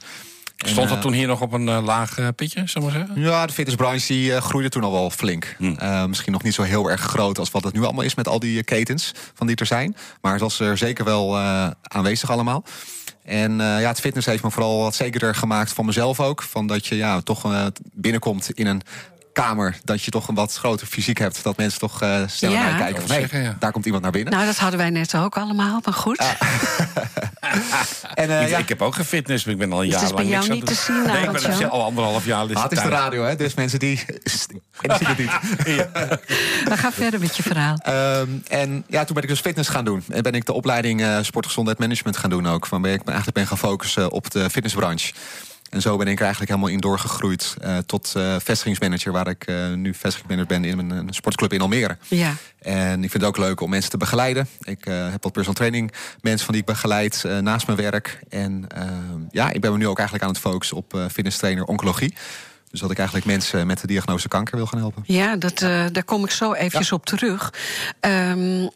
[0.59, 2.91] En, Stond dat eh, toen hier nog op een eh, laag eh, pitje, we maar
[2.91, 3.21] zeggen?
[3.21, 5.55] Ja, de fitnessbranche die, groeide toen al wel flink.
[5.59, 8.27] Eh, misschien nog niet zo heel erg groot als wat het nu allemaal is met
[8.27, 9.95] al die ketens van die er zijn.
[10.21, 12.63] Maar het was er zeker wel eh, aanwezig allemaal.
[13.23, 16.41] En eh, ja, het fitness heeft me vooral wat zekerder gemaakt van mezelf ook.
[16.41, 18.81] Van dat je ja, toch binnenkomt in een
[19.33, 19.77] kamer.
[19.83, 21.43] Dat je toch een wat groter fysiek hebt.
[21.43, 22.63] Dat mensen toch eh sneller Ja.
[22.63, 23.07] naar je kijken.
[23.07, 23.55] Hey, zeggen, ja.
[23.59, 24.33] daar komt iemand naar binnen.
[24.33, 26.17] Nou, dat hadden wij net ook allemaal, maar goed.
[28.13, 30.03] en, eh, ik, ja, ik heb ook gefitness, maar ik ben al een Het jaar
[30.03, 31.03] is lang bij jou niks aan niet het te doen.
[31.03, 32.45] zien, Nee, ik ben al anderhalf jaar.
[32.47, 33.35] dus maar het is de radio, hè?
[33.35, 34.05] Dus mensen die...
[34.07, 35.31] en die zien het niet.
[36.69, 37.77] We gaan verder met je verhaal.
[37.77, 40.03] Ehm, en ja, toen ben ik dus fitness gaan doen.
[40.09, 42.67] En ben ik de opleiding eh sportgezondheid management gaan doen ook.
[42.67, 45.13] Waarbij ik me eigenlijk ben gaan focussen op de fitnessbranche.
[45.69, 49.43] En zo ben ik er eigenlijk helemaal in doorgegroeid eh, tot eh, vestigingsmanager, waar ik
[49.43, 51.97] eh, nu vestigingsmanager ben in een, een sportclub in Almere.
[52.07, 52.33] Ja.
[52.59, 54.47] En ik vind het ook leuk om mensen te begeleiden.
[54.61, 58.19] Ik heb wat personal training mensen van die ik begeleid naast mijn werk.
[58.29, 61.63] En ehm, ja, ik ben me nu ook eigenlijk aan het focussen op fitness trainer
[61.63, 62.13] oncologie.
[62.71, 65.03] Dus dat ik eigenlijk mensen met de diagnose kanker wil gaan helpen.
[65.05, 65.59] Ja, dat,
[65.91, 67.53] daar kom ik zo eventjes op terug.
[67.99, 68.67] Ehm,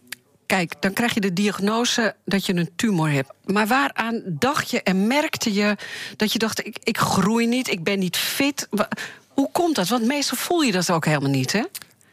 [0.54, 3.30] kijk, dan krijg je de diagnose dat je een tumor hebt.
[3.46, 5.78] Maar waaraan dacht je en merkte je
[6.18, 6.66] dat je dacht...
[6.66, 8.68] ik, ik groei niet, ik ben niet fit?
[9.28, 9.88] Hoe komt dat?
[9.88, 11.64] Want meestal voel je dat ook helemaal niet, hè?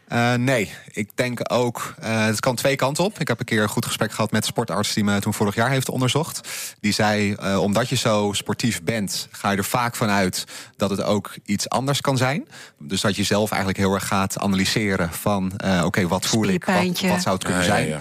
[0.09, 1.95] Eh, nee, ik denk ook.
[2.01, 3.21] eh het kan twee kanten op.
[3.21, 5.55] Ik heb een keer een goed gesprek gehad met de sportarts die me toen vorig
[5.55, 6.49] jaar heeft onderzocht.
[6.81, 10.45] Die zei: eh, omdat je zo sportief bent, ga je er vaak van uit
[10.77, 12.49] dat het ook iets anders kan zijn.
[12.79, 16.65] Dus dat je zelf eigenlijk heel erg gaat analyseren van: eh, oké, wat voel ik?
[16.65, 17.89] Wat, zou het kunnen Ja, ja, zijn?
[17.89, 18.01] ja.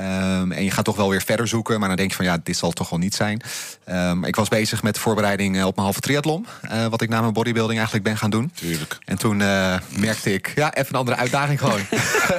[0.00, 2.38] Ehm, en je gaat toch wel weer verder zoeken, maar dan denk je van ja,
[2.42, 3.42] dit zal toch wel niet zijn.
[3.84, 7.08] Ehm, ik was bezig met de voorbereiding eh, op mijn halve triathlon, eh, wat ik
[7.08, 8.52] na mijn bodybuilding eigenlijk ben gaan doen.
[8.54, 8.98] Tuurlijk.
[9.04, 11.80] En toen eh, merkte ik, ja, even een andere uitdaging gewoon.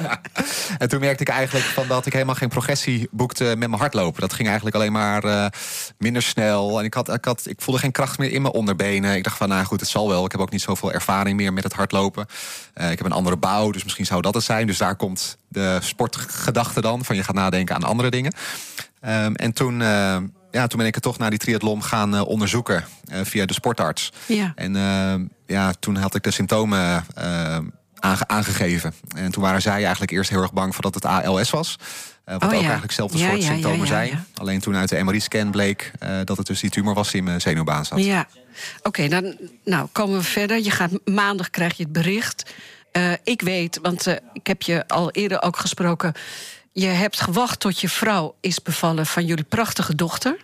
[0.78, 4.20] en toen merkte ik eigenlijk van dat ik helemaal geen progressie boekte met mijn hardlopen.
[4.20, 5.46] Dat ging eigenlijk alleen maar eh,
[5.98, 6.78] minder snel.
[6.78, 9.16] En ik, had, ik, had, ik voelde geen kracht meer in mijn onderbenen.
[9.16, 10.24] Ik dacht van, nou goed, het zal wel.
[10.24, 12.26] Ik heb ook niet zoveel ervaring meer met het hardlopen.
[12.74, 14.66] Eh, ik heb een andere bouw, dus misschien zou dat het zijn.
[14.66, 18.34] Dus daar komt de sportgedachte dan, van je gaat nadenken aan andere dingen.
[19.00, 19.82] Ehm, en toen...
[19.82, 20.16] eh,
[20.50, 22.84] ja, toen ben ik het toch naar die triathlon gaan onderzoeken
[23.22, 24.12] via de sportarts.
[24.26, 24.52] Ja.
[24.54, 25.14] En eh,
[25.46, 27.72] ja, toen had ik de symptomen eh, aange-
[28.02, 28.94] aangegeven.
[29.16, 31.78] En toen waren zij eigenlijk eerst heel erg bang voor dat het ALS was.
[32.24, 32.68] Eh, wat Oh, ook ja.
[32.68, 34.26] eigenlijk hetzelfde Ja, soort ja, symptomen zijn.
[34.34, 37.24] Alleen toen uit de MRI-scan bleek eh, dat het dus die tumor was die in
[37.24, 38.04] mijn zenuwbaan zat.
[38.04, 38.26] Ja,
[38.82, 40.62] oké, dan nou, komen we verder.
[40.62, 42.52] Je gaat, maandag krijg je het bericht.
[42.92, 46.12] Eh, ik weet, want ik heb je al eerder ook gesproken...
[46.72, 50.36] je hebt gewacht tot je vrouw is bevallen van jullie prachtige dochter...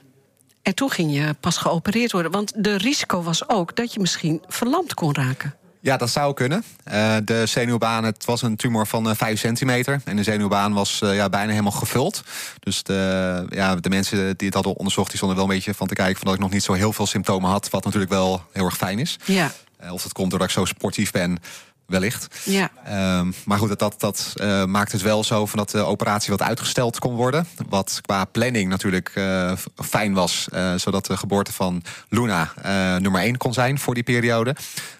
[0.63, 2.31] en toen ging je pas geopereerd worden.
[2.31, 5.55] Want de risico was ook dat je misschien verlamd kon raken.
[5.81, 6.65] Ja, dat zou kunnen.
[6.85, 10.01] Eh, de zenuwbaan, het was een tumor van eh 5 centimeter.
[10.05, 12.23] En de zenuwbaan was eh, ja, bijna helemaal gevuld.
[12.61, 15.07] Dus de, ja, de mensen die het hadden onderzocht...
[15.09, 16.17] die stonden wel een beetje van te kijken...
[16.17, 17.71] Van dat ik nog niet zo heel veel symptomen had.
[17.71, 19.19] Wat natuurlijk wel heel erg fijn is.
[19.25, 21.39] Ja, Eh, of dat komt doordat ik zo sportief ben,
[21.87, 22.39] wellicht.
[22.45, 22.71] ja.
[22.85, 26.31] Ehm, maar goed, dat, dat, dat eh, maakt het wel zo van dat de operatie
[26.31, 27.47] wat uitgesteld kon worden.
[27.69, 29.53] Wat qua planning natuurlijk eh,
[29.85, 30.49] fijn was.
[30.53, 34.57] eh, zodat de geboorte van Luna eh, nummer één kon zijn voor die periode.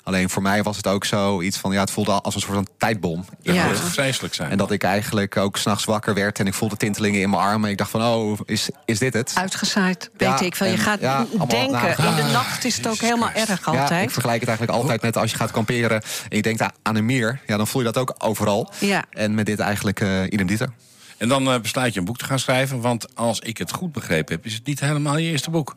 [0.09, 2.55] Alleen voor mij was het ook zo iets van, ja, het voelde als een soort
[2.55, 3.25] van tijdbom.
[3.43, 3.67] Dat Ja.
[3.67, 4.51] moet vreselijk zijn.
[4.51, 7.71] En dat ik eigenlijk ook s'nachts wakker werd en ik voelde tintelingen in mijn armen.
[7.71, 9.33] Ik dacht van, oh, is, is dit het?
[9.35, 10.67] Uitgezaaid, weet Ja, ik veel.
[10.67, 13.73] Je en- gaat ja, denken, in de nacht is het ook Jezus helemaal erg Ja,
[13.73, 14.13] ik altijd.
[14.13, 17.41] vergelijk het eigenlijk altijd met als je gaat kamperen en je denkt aan een mier.
[17.47, 18.73] Ja, dan voel je dat ook overal.
[18.79, 19.05] Ja.
[19.11, 20.75] En met dit eigenlijk eh idem.
[21.17, 22.81] En dan eh, besluit je een boek te gaan schrijven.
[22.81, 25.77] Want als ik het goed begrepen heb, is het niet helemaal je eerste boek.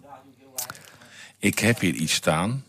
[1.39, 2.63] Ik heb hier iets staan.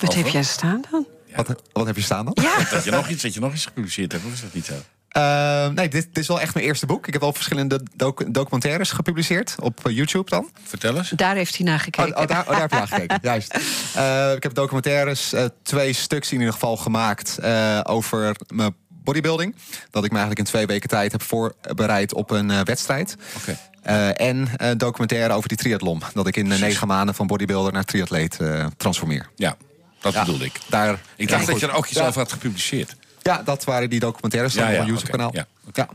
[0.00, 1.06] Wat heb jij staan dan?
[1.36, 2.36] Wat, wat heb je staan dan?
[2.42, 4.64] Ja, Dat je nog iets, dat je nog iets gepubliceerd hebt, of is dat niet
[4.66, 4.72] zo?
[5.08, 7.06] Eh, nee, dit, dit is wel echt mijn eerste boek.
[7.06, 10.50] Ik heb wel verschillende docu- documentaires gepubliceerd op eh, YouTube dan.
[10.62, 11.08] Vertel eens.
[11.10, 12.16] daar heeft hij naar Oh, gekeken.
[12.16, 13.58] oh, daar, oh, daar heb je naar gekeken, juist.
[13.94, 19.54] Eh, ik heb documentaires, eh, twee stuks in ieder geval gemaakt eh, over mijn bodybuilding.
[19.90, 23.16] Dat ik me eigenlijk in twee weken tijd heb voorbereid op een eh, wedstrijd.
[23.36, 23.58] Oké.
[23.82, 26.02] Eh, en eh documentaire over die triathlon.
[26.14, 29.28] Dat ik in negen maanden van bodybuilder naar triatleet eh, transformeer.
[29.36, 29.56] Ja,
[30.00, 30.60] dat Ja, bedoelde ik.
[30.66, 32.94] Daar, Ik dacht ja, dat je er ook iets ja, over had gepubliceerd.
[33.22, 35.30] Ja, dat waren die documentaires Ja, van mijn YouTube-kanaal.
[35.72, 35.88] ja.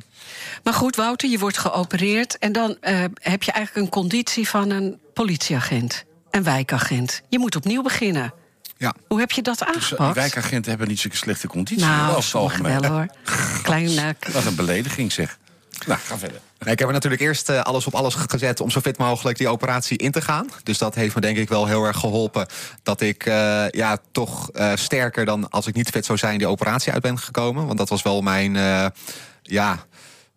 [0.64, 2.38] Maar goed, Wouter, je wordt geopereerd...
[2.38, 6.04] en dan eh, heb je eigenlijk een conditie van een politieagent.
[6.32, 7.22] Een wijkagent.
[7.30, 8.34] Je moet opnieuw beginnen.
[8.78, 8.94] Ja.
[9.08, 10.16] Hoe heb je dat Dus, eh, die aangepakt?
[10.16, 11.86] wijkagenten hebben niet zulke slechte conditie.
[11.86, 12.80] nou, algemeen.
[12.82, 13.08] wel hoor.
[13.64, 15.38] Klein, Wat een belediging zeg.
[15.86, 16.40] Nou, ga verder.
[16.64, 19.38] Nee, ik heb er natuurlijk eerst eh, alles op alles gezet om zo fit mogelijk
[19.38, 20.50] die operatie in te gaan.
[20.64, 22.48] Dus dat heeft me denk ik wel heel erg geholpen.
[22.84, 26.48] Dat ik eh, ja, toch eh, sterker dan als ik niet fit zou zijn die
[26.48, 27.66] operatie uit ben gekomen.
[27.66, 28.56] Want dat was wel mijn
[29.42, 29.86] ja,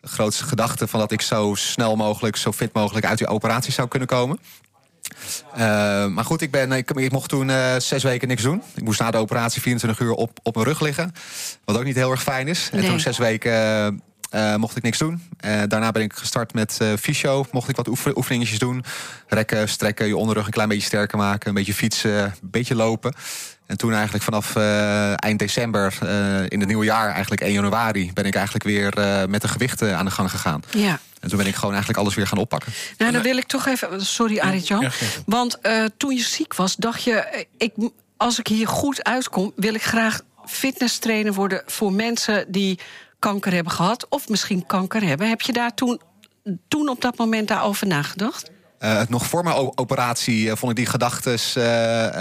[0.03, 3.89] grootste gedachte van dat ik zo snel mogelijk, zo fit mogelijk uit die operatie zou
[3.89, 4.39] kunnen komen.
[6.14, 8.62] Maar goed, ik, ben, ik, ik mocht toen zes weken niks doen.
[8.74, 11.12] Ik moest na de operatie 24 uur op, op mijn rug liggen.
[11.64, 12.68] Wat ook niet heel erg fijn is.
[12.72, 15.22] En toen zes weken eh, mocht ik niks doen.
[15.39, 17.47] Eh, daarna ben ik gestart met eh fysio.
[17.53, 18.85] Mocht ik wat oefen, oefeningetjes doen.
[19.29, 21.49] Rekken, strekken, je onderrug een klein beetje sterker maken.
[21.49, 23.14] Een beetje fietsen, een beetje lopen.
[23.66, 28.11] En toen eigenlijk vanaf eh, eind december, eh, in het nieuwe jaar, eigenlijk 1 januari...
[28.12, 30.62] ben ik eigenlijk weer eh, met de gewichten aan de gang gegaan.
[30.70, 30.99] ja.
[31.20, 32.72] En toen ben ik gewoon eigenlijk alles weer gaan oppakken.
[32.99, 34.07] Nou, dan wil ik toch even...
[34.07, 35.22] Sorry, het.
[35.27, 37.47] Want eh, toen je ziek was, dacht je...
[37.57, 37.72] Ik,
[38.16, 41.62] als ik hier goed uitkom, wil ik graag fitness trainer worden...
[41.66, 42.79] voor mensen die
[43.19, 45.29] kanker hebben gehad of misschien kanker hebben.
[45.29, 46.01] Heb je daar toen,
[46.69, 48.51] toen op dat moment daarover nagedacht?
[48.79, 51.39] Eh, nog voor mijn operatie eh, vond ik die gedachten.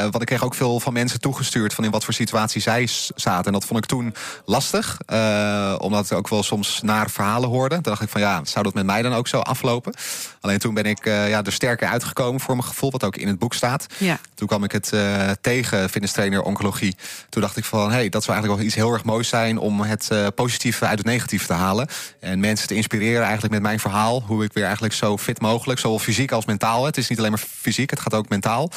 [0.01, 3.45] want ik kreeg ook veel van mensen toegestuurd van in wat voor situatie zij zaten.
[3.45, 4.97] En dat vond ik toen lastig.
[5.05, 7.75] eh, omdat ik ook wel soms naar verhalen hoorde.
[7.75, 9.93] Toen dacht ik van ja, zou dat met mij dan ook zo aflopen?
[10.41, 13.27] Alleen toen ben ik eh, ja, er sterker uitgekomen voor mijn gevoel, wat ook in
[13.27, 13.85] het boek staat.
[13.97, 14.19] Ja.
[14.33, 16.95] Toen kwam ik het eh, tegen, fitness trainer oncologie.
[17.29, 19.57] Toen dacht ik van, hé, hey, dat zou eigenlijk wel iets heel erg moois zijn...
[19.57, 21.87] om het eh, positieve uit het negatieve te halen.
[22.19, 24.23] En mensen te inspireren eigenlijk met mijn verhaal.
[24.25, 26.85] Hoe ik weer eigenlijk zo fit mogelijk, zowel fysiek als mentaal...
[26.85, 28.71] het is niet alleen maar fysiek, het gaat ook mentaal...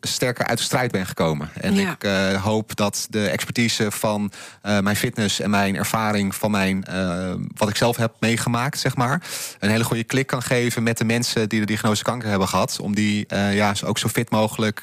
[0.00, 1.50] sterker uit de strijd ben gekomen.
[1.60, 1.90] En Ja.
[1.92, 4.32] ik eh, hoop dat de expertise van
[4.62, 6.34] eh, mijn fitness en mijn ervaring...
[6.34, 9.22] van mijn, eh, wat ik zelf heb meegemaakt, zeg maar...
[9.58, 12.78] een hele goede klik kan geven met de mensen die de diagnose kanker hebben gehad...
[12.80, 14.82] om die ja, ook zo fit mogelijk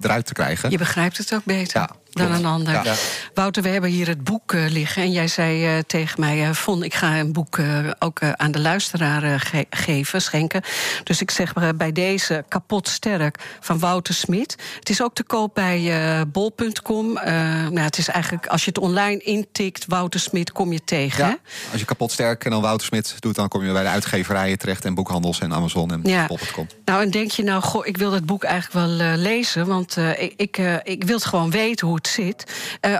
[0.00, 0.70] eruit te krijgen.
[0.70, 2.72] Je begrijpt het ook beter Ja, dan een ander.
[2.72, 2.84] Ja.
[2.84, 2.94] Ja.
[3.34, 5.02] Wouter, we hebben hier het boek liggen.
[5.02, 7.58] En jij zei tegen mij, eh Von, ik ga een boek
[7.98, 10.62] ook aan de luisteraar ge- geven, schenken.
[11.04, 14.43] Dus ik zeg bij deze kapot sterk van Wouter Smit.
[14.52, 17.16] Het is ook te koop bij eh, bol.com.
[17.16, 17.32] Eh,
[17.68, 21.24] nou, het is eigenlijk, als je het online intikt, Wouter Smit, kom je tegen.
[21.24, 21.30] hè?
[21.30, 21.38] Ja,
[21.70, 24.58] als je kapot sterk en dan Wouter Smit doet, dan kom je bij de uitgeverijen
[24.58, 26.26] terecht en boekhandels en Amazon en Ja.
[26.26, 26.66] bol.com.
[26.84, 29.96] Nou, en denk je nou, goh, ik wil dat boek eigenlijk wel eh, lezen, want
[30.18, 32.44] ik, ik, ik wil het gewoon weten hoe het zit.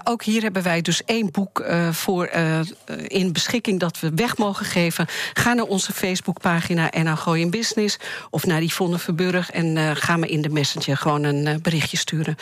[0.05, 2.31] Ook hier hebben wij dus één boek voor
[3.07, 5.07] in beschikking dat we weg mogen geven.
[5.33, 7.97] Ga naar onze Facebookpagina en dan gooi in business
[8.31, 12.37] of naar Yvonne Verburg en ga me in de messenger gewoon een eh, berichtje sturen.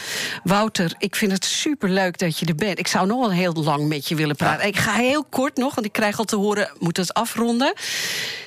[0.44, 2.78] Wouter, ik vind het super leuk dat je er bent.
[2.78, 4.66] Ik zou nog wel heel lang met je willen praten.
[4.66, 7.72] Ik ga heel kort nog, want ik krijg al te horen, moet het afronden.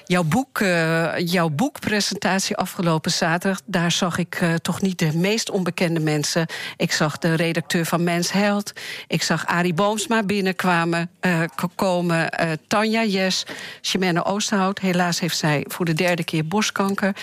[0.06, 5.50] Jouw, boek, eh, jouw boekpresentatie afgelopen zaterdag, daar zag ik eh, toch niet de meest
[5.50, 6.46] onbekende mensen.
[6.78, 8.74] Ik zag de redacteur van Mens Health.
[9.08, 11.10] Ik zag Arie Boomsma binnenkwamen
[11.56, 12.30] k- komen.
[12.68, 13.46] Tanja Jes,
[13.82, 14.80] Chimène Oosterhout.
[14.80, 17.16] Helaas heeft zij voor de derde keer borstkanker.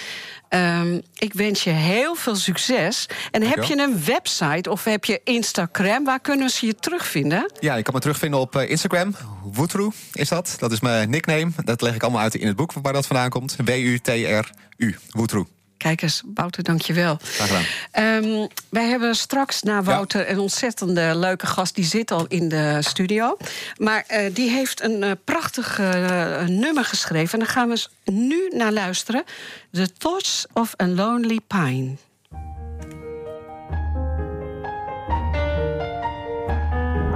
[0.52, 3.06] Ehm, ik wens je heel veel succes.
[3.30, 6.04] En heb je een website of heb je Instagram?
[6.04, 7.52] Waar kunnen ze je terugvinden?
[7.60, 9.14] Ja, je kan me terugvinden op eh, Instagram.
[9.42, 10.56] Woetroe is dat.
[10.58, 11.50] Dat is mijn nickname.
[11.64, 13.56] Dat leg ik allemaal uit in het boek waar dat vandaan komt.
[13.64, 14.96] W-U-T-R-U.
[15.10, 15.46] Woetroe.
[15.82, 17.18] Kijk eens, Wouter, dank je wel.
[17.22, 17.64] Graag gedaan.
[17.90, 21.74] Ehm, wij hebben straks na Wouter een ontzettende leuke gast.
[21.74, 23.36] Die zit al in de studio.
[23.76, 27.32] Maar eh, die heeft een eh, prachtig eh, nummer geschreven.
[27.32, 29.24] En daar gaan we eens nu naar luisteren.
[29.72, 31.96] The Thoughts of a Lonely Pine.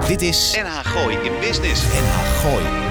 [0.07, 1.81] Dit is NH Gooi in Business.
[1.83, 2.86] NH Gooi.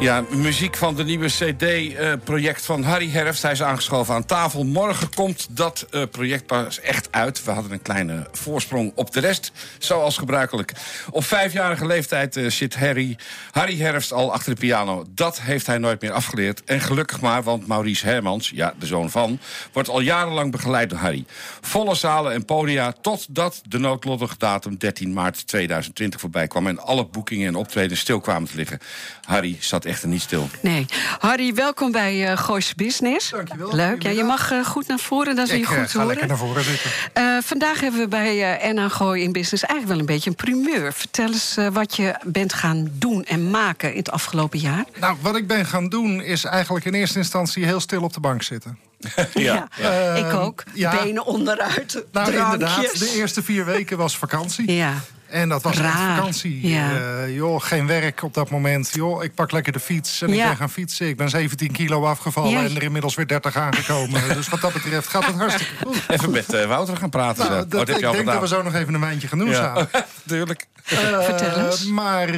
[0.00, 3.42] Ja, muziek van de nieuwe CD-project van Harry Herfst.
[3.42, 4.64] Hij is aangeschoven aan tafel.
[4.64, 7.44] Morgen komt dat eh, project pas echt uit.
[7.44, 10.72] We hadden een kleine voorsprong op de rest, zoals gebruikelijk.
[11.10, 13.18] Op vijfjarige leeftijd eh, zit Harry,
[13.50, 15.04] Harry Herfst al achter de piano.
[15.08, 16.64] Dat heeft hij nooit meer afgeleerd.
[16.64, 19.38] En gelukkig maar, want Maurice Hermans, ja, de zoon van...
[19.72, 21.24] wordt al jarenlang begeleid door Harry.
[21.60, 26.66] Volle zalen en podia, totdat de noodlottige datum 13 maart 2020 voorbij kwam...
[26.66, 28.78] en alle boekingen en optredens stil kwamen te liggen.
[29.24, 30.48] Harry zat echter niet stil.
[30.60, 30.86] Nee.
[31.18, 33.30] Harry, welkom bij uh, Goois Business.
[33.30, 33.74] Dankjewel.
[33.74, 34.02] Leuk.
[34.02, 36.08] Ja, je mag uh, goed naar voren, dat is Ik weer eh, goed te horen.
[36.08, 36.90] lekker naar voren zitten.
[37.18, 40.36] Uh, vandaag hebben we bij uh, NH Gooi in Business eigenlijk wel een beetje een
[40.36, 40.92] primeur.
[40.92, 44.84] Vertel eens uh, wat je bent gaan doen en maken in het afgelopen jaar.
[45.00, 48.20] Nou, wat ik ben gaan doen is eigenlijk in eerste instantie heel stil op de
[48.20, 48.78] bank zitten.
[49.34, 50.14] ja, ja.
[50.14, 50.62] ik ook.
[50.74, 51.02] ja.
[51.02, 52.52] Benen onderuit, Nou, drankjes.
[52.52, 52.98] inderdaad.
[52.98, 54.72] De eerste vier weken was vakantie.
[54.72, 54.92] Ja.
[55.28, 56.68] En dat was echt vakantie.
[56.68, 56.90] Ja.
[56.92, 58.90] Eh, joh, geen werk op dat moment.
[58.92, 61.08] Joh, ik pak lekker de fiets en ik ben gaan fietsen.
[61.08, 62.64] Ik ben 17 kilo afgevallen Ja.
[62.64, 64.20] en er inmiddels weer 30 aangekomen.
[64.36, 66.02] dus wat dat betreft gaat het hartstikke goed.
[66.08, 67.50] Even met eh, Wouter gaan praten.
[67.50, 68.24] Nou, Oh, dat, heb ik denk gedaan.
[68.34, 69.88] dat we zo nog even een wijntje gaan doen Ja, samen.
[70.26, 70.66] tuurlijk.
[70.84, 71.84] Eh, Vertel eens.
[71.84, 72.28] Maar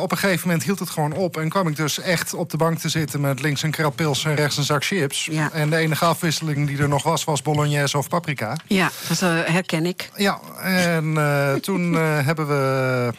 [0.00, 1.36] op een gegeven moment hield het gewoon op.
[1.36, 4.24] En kwam ik dus echt op de bank te zitten met links een krab pils
[4.24, 5.28] en rechts een zak chips.
[5.30, 5.48] Ja.
[5.52, 8.56] En de enige afwisseling die er nog was, was bolognese of paprika.
[8.66, 10.10] Ja, dat herken ik.
[10.16, 13.12] Ja, en eh, toen eh, hebben we...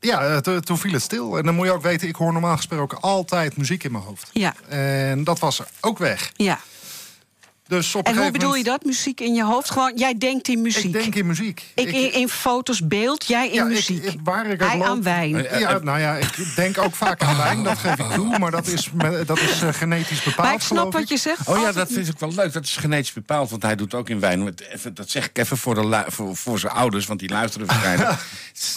[0.00, 1.38] Ja, eh, to- toen viel het stil.
[1.38, 4.30] En dan moet je ook weten, ik hoor normaal gesproken altijd muziek in mijn hoofd.
[4.32, 6.32] Ja, En dat was ook weg.
[6.36, 6.58] ja.
[7.70, 8.84] Dus op En hoe bedoel je dat?
[8.84, 9.70] Muziek in je hoofd?
[9.70, 10.84] Gewoon, jij denkt in muziek.
[10.84, 11.62] Ik denk in muziek.
[11.74, 14.04] Ik in, in foto's, beeld, jij in Ja, muziek.
[14.04, 15.28] ik- waar ik ook Hij loop- aan wijn.
[15.58, 18.38] Ja, nou ja, ik denk ook vaak aan wijn, dat geef ik toe.
[18.38, 18.90] Maar dat is,
[19.26, 21.48] dat is eh, genetisch bepaald, Maar ik snap wat je zegt.
[21.48, 22.52] Oh ja, dat vind ik wel leuk.
[22.52, 24.54] Dat is genetisch bepaald, want hij doet ook in wijn.
[24.92, 28.10] Dat zeg ik even voor, de voor, voor zijn ouders, want die luisteren waarschijnlijk.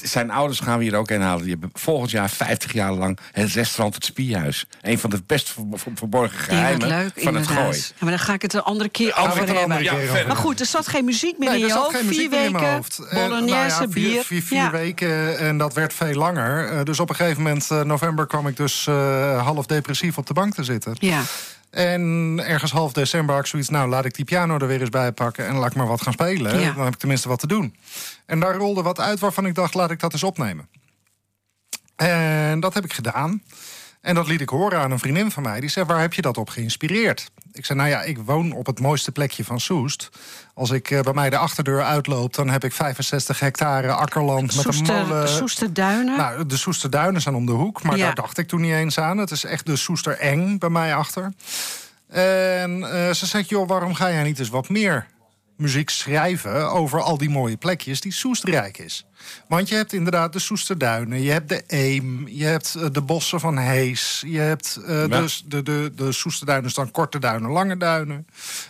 [0.03, 1.41] Zijn ouders gaan we hier ook heen halen.
[1.41, 4.65] Die hebben volgend jaar 50 jaar lang het restaurant Het Spierhuis.
[4.81, 7.63] Een van de best ver- ver- verborgen Ja, geheimen leuk, van het inderdaad.
[7.65, 7.77] gooi.
[7.77, 10.13] Ja, maar dan ga ik het een andere keer Andere over hebben.
[10.13, 10.27] keer.
[10.27, 11.95] Maar goed, er zat geen muziek meer Nee, in je hoofd.
[11.95, 12.99] geen Vier weken, hoofd.
[12.99, 14.23] Eh, bolognese, nou ja, vier, bier.
[14.23, 14.71] Vier, vier Ja.
[14.71, 16.69] weken en dat werd veel langer.
[16.69, 20.27] Eh, dus op een gegeven moment, eh, november, kwam ik dus eh, half depressief op
[20.27, 20.95] de bank te zitten.
[20.99, 21.21] Ja,
[21.69, 23.69] En ergens half december had ik zoiets...
[23.69, 26.01] nou, laat ik die piano er weer eens bij pakken en laat ik maar wat
[26.01, 26.59] gaan spelen.
[26.59, 26.71] Ja.
[26.71, 27.75] Dan heb ik tenminste wat te doen.
[28.25, 30.67] En daar rolde wat uit waarvan ik dacht, laat ik dat eens opnemen.
[31.95, 33.41] En dat heb ik gedaan.
[34.03, 35.59] En dat liet ik horen aan een vriendin van mij.
[35.59, 37.31] Die zei, waar heb je dat op geïnspireerd?
[37.51, 40.09] Ik zei, nou ja, ik woon op het mooiste plekje van Soest.
[40.53, 42.33] Als ik eh, bij mij de achterdeur uitloop...
[42.33, 45.29] dan heb ik 65 hectare akkerland met een molen...
[45.29, 46.17] Soesterduinen.
[46.17, 48.05] Nou, de Soesterduinen zijn om de hoek, maar Ja.
[48.05, 49.17] daar dacht ik toen niet eens aan.
[49.17, 51.33] Het is echt de Soester eng bij mij achter.
[52.07, 55.07] En eh, ze zegt, joh, waarom ga jij niet eens wat meer
[55.57, 56.71] muziek schrijven...
[56.71, 59.05] over al die mooie plekjes die Soest rijk is?
[59.47, 63.39] Want je hebt inderdaad de Soesterduinen, je hebt de Eem, je hebt eh, de bossen
[63.39, 65.07] van Hees, je hebt eh, Ja.
[65.07, 68.27] dus de, de, de Soesterduinen, dan korte duinen, lange duinen.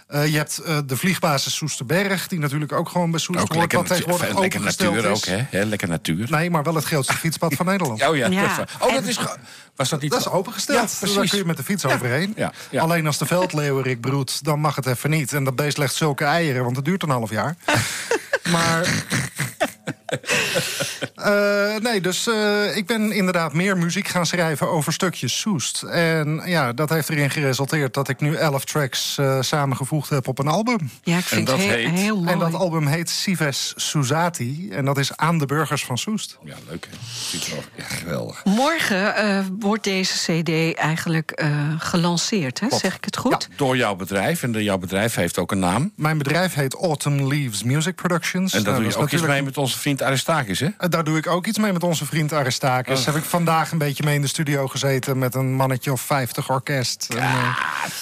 [0.08, 3.60] Eh, je hebt eh, de vliegbasis Soesterberg, die natuurlijk ook gewoon bij Soester Ook hoort,
[3.60, 5.64] lekker, wat tegenwoordig lekker natuur ook, hè?
[5.64, 6.28] Lekker natuur.
[6.32, 8.02] Nee, maar wel het grootste fietspad van Nederland.
[8.14, 8.42] Oh ja, Ja.
[8.42, 8.70] dat is waar.
[8.80, 9.20] Oh, dat is...
[9.76, 10.12] Was dat niet...
[10.12, 10.78] Dat is opengesteld.
[10.80, 11.30] Ja, Daar precies.
[11.30, 12.34] kun je met de fiets overheen.
[12.36, 12.82] ja, ja.
[12.82, 15.34] Alleen als de veldleeuwerik broedt, dan mag het even niet.
[15.34, 17.56] En dat beest legt zulke eieren, want het duurt een half jaar.
[18.52, 19.04] maar...
[21.16, 25.84] Eh, nee, dus eh, ik ben inderdaad meer muziek gaan schrijven over stukjes Soest.
[25.84, 30.40] En ja, dat heeft erin geresulteerd dat ik nu elf tracks eh, samengevoegd heb op
[30.40, 30.90] een album.
[31.04, 31.90] Ja, ik vind dat het heel, heet?
[31.90, 32.32] heel mooi.
[32.32, 34.70] En dat album heet Sives Soezati.
[34.72, 36.38] En dat is aan de burgers van Soest.
[36.44, 36.98] Ja, leuk, hè?
[37.30, 37.64] Ziet er.
[37.76, 38.46] Ja, geweldig.
[38.46, 42.68] Morgen eh, wordt deze CD eigenlijk eh, gelanceerd, hè?
[42.70, 43.48] zeg ik het goed?
[43.56, 44.44] Door jouw bedrijf.
[44.44, 45.92] En de, jouw bedrijf heeft ook een naam.
[45.96, 48.54] Mijn bedrijf heet Autumn Leaves Music Productions.
[48.54, 50.66] En daar Nou, doe je dat ook natuurlijk- mee met onze vriend Aristakis, hè?
[50.78, 53.06] Eh, Daar doe ik ook iets mee met onze vriend Aristakis.
[53.06, 56.50] Heb ik vandaag een beetje mee in de studio gezeten met een mannetje of 50
[56.50, 57.08] orkest.
[57.10, 57.58] En, eh,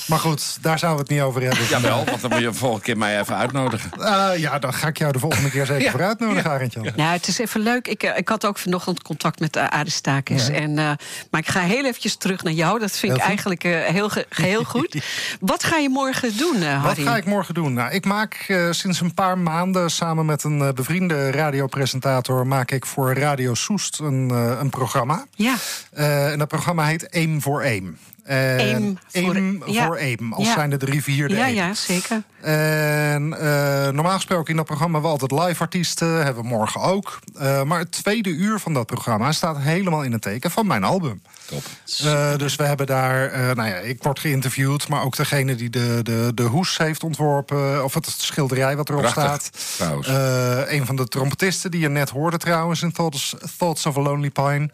[0.07, 1.67] maar goed, daar zouden we het niet over hebben.
[1.69, 3.91] Jawel, want dan moet je de volgende keer mij even uitnodigen.
[3.91, 5.91] Eh, ja, dan ga ik jou de volgende keer zeker Ja.
[5.91, 6.87] voor uitnodigen, Arendtjan.
[6.95, 7.87] Nou, het is even leuk.
[7.87, 10.49] Ik, ik had ook vanochtend contact met uh, Aristakis.
[10.49, 10.91] En, eh,
[11.31, 12.79] maar ik ga heel eventjes terug naar jou.
[12.79, 14.95] Dat vind Heel ik eigenlijk eh, heel, ge- heel goed.
[15.39, 17.03] Wat ga je morgen doen, eh, Wat Harry?
[17.03, 17.73] ga ik morgen doen?
[17.73, 21.29] Nou, ik maak eh, sinds een paar maanden samen met een bevriende
[21.61, 22.47] radiopresentator...
[22.47, 25.25] maak ik voor Radio Soest een, eh, een programma.
[25.35, 25.55] Ja,
[25.91, 27.97] Eh, en dat programma heet Aim voor Aim.
[28.23, 30.53] En Aim voor- Aim, als Ja.
[30.53, 32.23] zijn de drie vierde ja, ja, zeker.
[32.41, 36.23] En eh, normaal gesproken in dat programma hebben we altijd live artiesten.
[36.23, 37.19] Hebben we morgen ook.
[37.39, 40.83] Eh, maar het tweede uur van dat programma staat helemaal in het teken van mijn
[40.83, 41.21] album.
[41.45, 41.63] Top.
[42.03, 45.69] Eh, dus we hebben daar, eh, nou ja, ik word geïnterviewd, maar ook degene die
[45.69, 49.75] de, de, de hoes heeft ontworpen, of het schilderij wat erop Prachtig, staat.
[49.75, 50.07] trouwens.
[50.07, 54.01] Eh, een van de trompetisten die je net hoorde trouwens in Thoughts, Thoughts of a
[54.01, 54.69] Lonely Pine,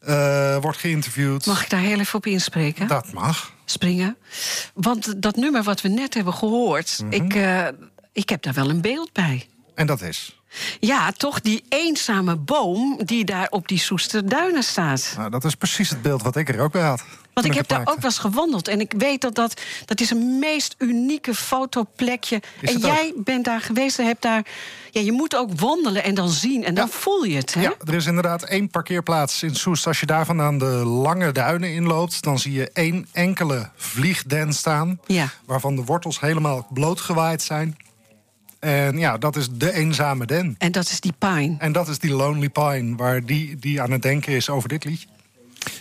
[0.00, 1.46] eh, wordt geïnterviewd.
[1.46, 2.86] Mag ik daar heel even op inspreken?
[2.88, 3.52] Dat mag.
[3.64, 4.16] Springen?
[4.74, 6.98] Want dat nummer wat we net hebben gehoord...
[7.02, 7.12] Mhm.
[7.12, 7.66] ik, eh,
[8.12, 9.48] ik heb daar wel een beeld bij.
[9.74, 10.39] En dat is.
[10.80, 15.14] Ja, toch die eenzame boom die daar op die Soesterduinen staat.
[15.16, 17.04] Nou, dat is precies het beeld wat ik er ook bij had.
[17.32, 18.68] Want ik heb daar ook wel eens gewandeld.
[18.68, 22.42] En ik weet dat dat, dat is een meest unieke fotoplekje.
[22.60, 22.82] Is en ook?
[22.82, 24.46] jij bent daar geweest en hebt daar...
[24.90, 26.64] Ja, je moet ook wandelen en dan zien.
[26.64, 27.60] En dan voel je het, hè?
[27.60, 29.86] Ja, er is inderdaad één parkeerplaats in Soest.
[29.86, 32.22] Als je daar vandaan de lange duinen inloopt...
[32.22, 35.00] dan zie je één enkele vliegden staan...
[35.06, 35.28] Ja.
[35.44, 37.76] waarvan de wortels helemaal blootgewaaid zijn.
[38.60, 40.54] En ja, dat is de eenzame den.
[40.58, 41.54] En dat is die pine.
[41.58, 44.84] En dat is die Lonely Pine, waar die, die aan het denken is over dit
[44.84, 45.06] liedje.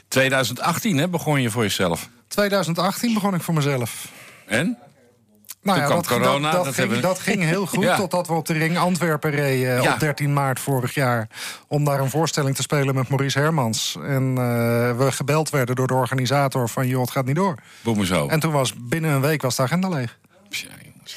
[0.08, 2.10] 2018 hè, begon je voor jezelf.
[2.28, 4.12] 2018 begon ik voor mezelf.
[4.48, 4.78] En?
[5.62, 7.96] Nou Toen kwam dat, corona, dat, dat, dat ging, we- dat ging heel goed, Ja.
[7.96, 9.94] totdat we op de ring Antwerpen reden Ja.
[9.94, 11.28] op 13 maart vorig jaar.
[11.68, 13.98] Om daar een voorstelling te spelen met Maurice Hermans.
[14.04, 17.56] En eh, we gebeld werden door de organisator van, joh, het gaat niet door.
[17.82, 18.28] Boem zo.
[18.28, 20.18] En toen was binnen een week was de agenda leeg.
[20.50, 21.16] Jongens.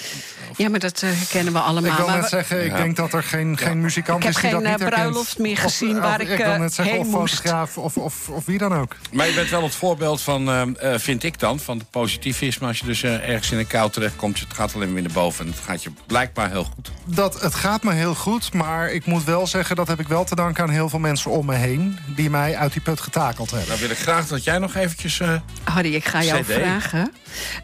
[0.56, 1.90] Ja, maar dat eh, herkennen we allemaal.
[1.90, 2.76] ik wil Maar net we- zeggen, ik Ja.
[2.76, 5.02] denk dat er geen, geen muzikant Ik heb is die dat geen, niet eh, herkent.
[5.02, 7.34] bruiloft meer gezien of- waar ik, wil eh, net zeggen, heen of moest.
[7.34, 8.96] fotograaf of, of, of wie dan ook.
[9.12, 12.66] Maar je bent wel het voorbeeld van, eh, eh, vind ik dan, van het positivisme.
[12.66, 15.44] Als je dus eh, ergens in een kou terechtkomt, het gaat alleen maar naar boven.
[15.46, 16.90] En het gaat je blijkbaar heel goed.
[17.04, 19.76] Dat, het gaat me heel goed, maar ik moet wel zeggen...
[19.76, 21.98] dat heb ik wel te danken aan heel veel mensen om me heen...
[22.16, 23.68] die mij uit die put getakeld hebben.
[23.68, 25.20] Dan wil ik graag dat jij nog eventjes...
[25.20, 25.34] eh,
[25.64, 26.52] Harry, ik ga jou CD.
[26.52, 27.12] vragen.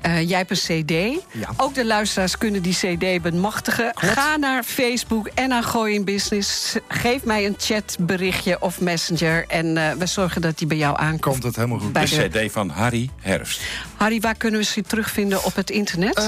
[0.00, 0.90] Eh, jij hebt een CD.
[1.32, 1.48] Ja.
[1.56, 3.92] Ook de luisteraars kunnen die CD bemachtigen.
[3.94, 6.76] Ga naar Facebook en naar Gooi in Business.
[6.88, 9.44] Geef mij een chatberichtje of messenger.
[9.48, 11.20] En eh, we zorgen dat die bij jou aankomt.
[11.20, 11.92] Komt het helemaal goed.
[11.92, 13.60] Bij de de- cd van Harry Herfst.
[13.98, 16.16] Harry, waar kunnen we ze terugvinden op het internet?
[16.16, 16.24] Eh,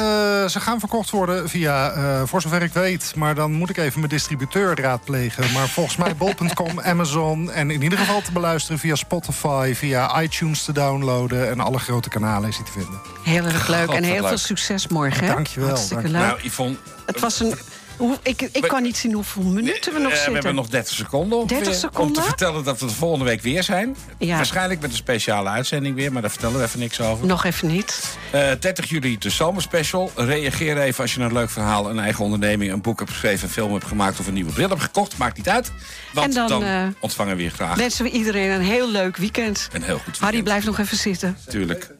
[0.46, 3.12] ze gaan verkocht worden via, eh, voor zover ik weet...
[3.16, 5.52] maar dan moet ik even mijn distributeur raadplegen.
[5.52, 7.50] Maar volgens mij bol.com, Amazon...
[7.50, 9.72] en in ieder geval te beluisteren via Spotify...
[9.74, 11.50] via iTunes te downloaden...
[11.50, 13.00] en alle grote kanalen is hij te vinden.
[13.22, 13.86] Heel erg leuk.
[13.86, 14.28] God, en heel leuk.
[14.28, 15.26] veel succes morgen.
[15.26, 15.32] hè?
[15.34, 16.22] Dankjewel, Hartstikke dank- leuk.
[16.26, 16.76] Nou, Yvonne...
[17.06, 17.54] het was een...
[18.00, 20.32] Hoe, ik, ik kan niet zien hoeveel minuten we nog eh, we zitten.
[20.32, 21.38] hebben nog 30 seconden.
[21.38, 23.96] ongeveer, 30 Om te vertellen dat we de volgende week weer zijn.
[24.18, 24.36] Ja.
[24.36, 27.26] Waarschijnlijk met een speciale uitzending weer, maar daar vertellen we even niks over.
[27.26, 28.16] Nog even niet.
[28.30, 30.10] Eh 30 juli de zomerspecial.
[30.16, 33.52] Reageer even als je een leuk verhaal, een eigen onderneming, een boek hebt geschreven, een
[33.54, 35.16] film hebt gemaakt of een nieuwe bril hebt gekocht.
[35.18, 35.72] Maakt niet uit.
[36.12, 37.76] Want En dan, dan, eh, ontvangen we je graag.
[37.76, 39.68] Wensen we iedereen een heel leuk weekend.
[39.72, 40.24] Een heel goed weekend.
[40.24, 41.36] Harry, blijf nog even zitten.
[41.48, 41.90] Tuurlijk.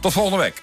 [0.00, 0.62] Tot volgende week.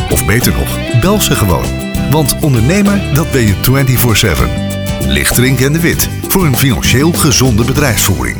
[0.11, 1.65] Of beter nog, bel ze gewoon.
[2.09, 3.55] Want ondernemer, dat ben je
[5.05, 5.07] 24-7.
[5.07, 8.37] Lichtering en de Wit, voor een financieel gezonde bedrijfsvoering.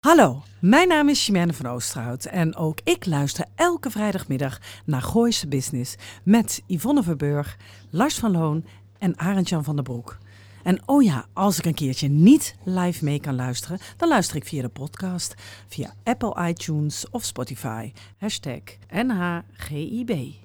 [0.00, 5.48] Hallo, mijn naam is Chimène van Oosterhout en ook ik luister elke vrijdagmiddag naar Gooise
[5.48, 5.94] Business
[6.24, 7.56] met Yvonne Verburg,
[7.90, 8.64] Lars van Loon
[8.98, 10.18] en Arend-Jan van der Broek.
[10.62, 14.44] En oh ja, als ik een keertje niet live mee kan luisteren, dan luister ik
[14.44, 15.34] via de podcast,
[15.68, 17.92] via Apple iTunes of Spotify.
[18.16, 18.60] Hashtag
[18.90, 20.41] NHGIB.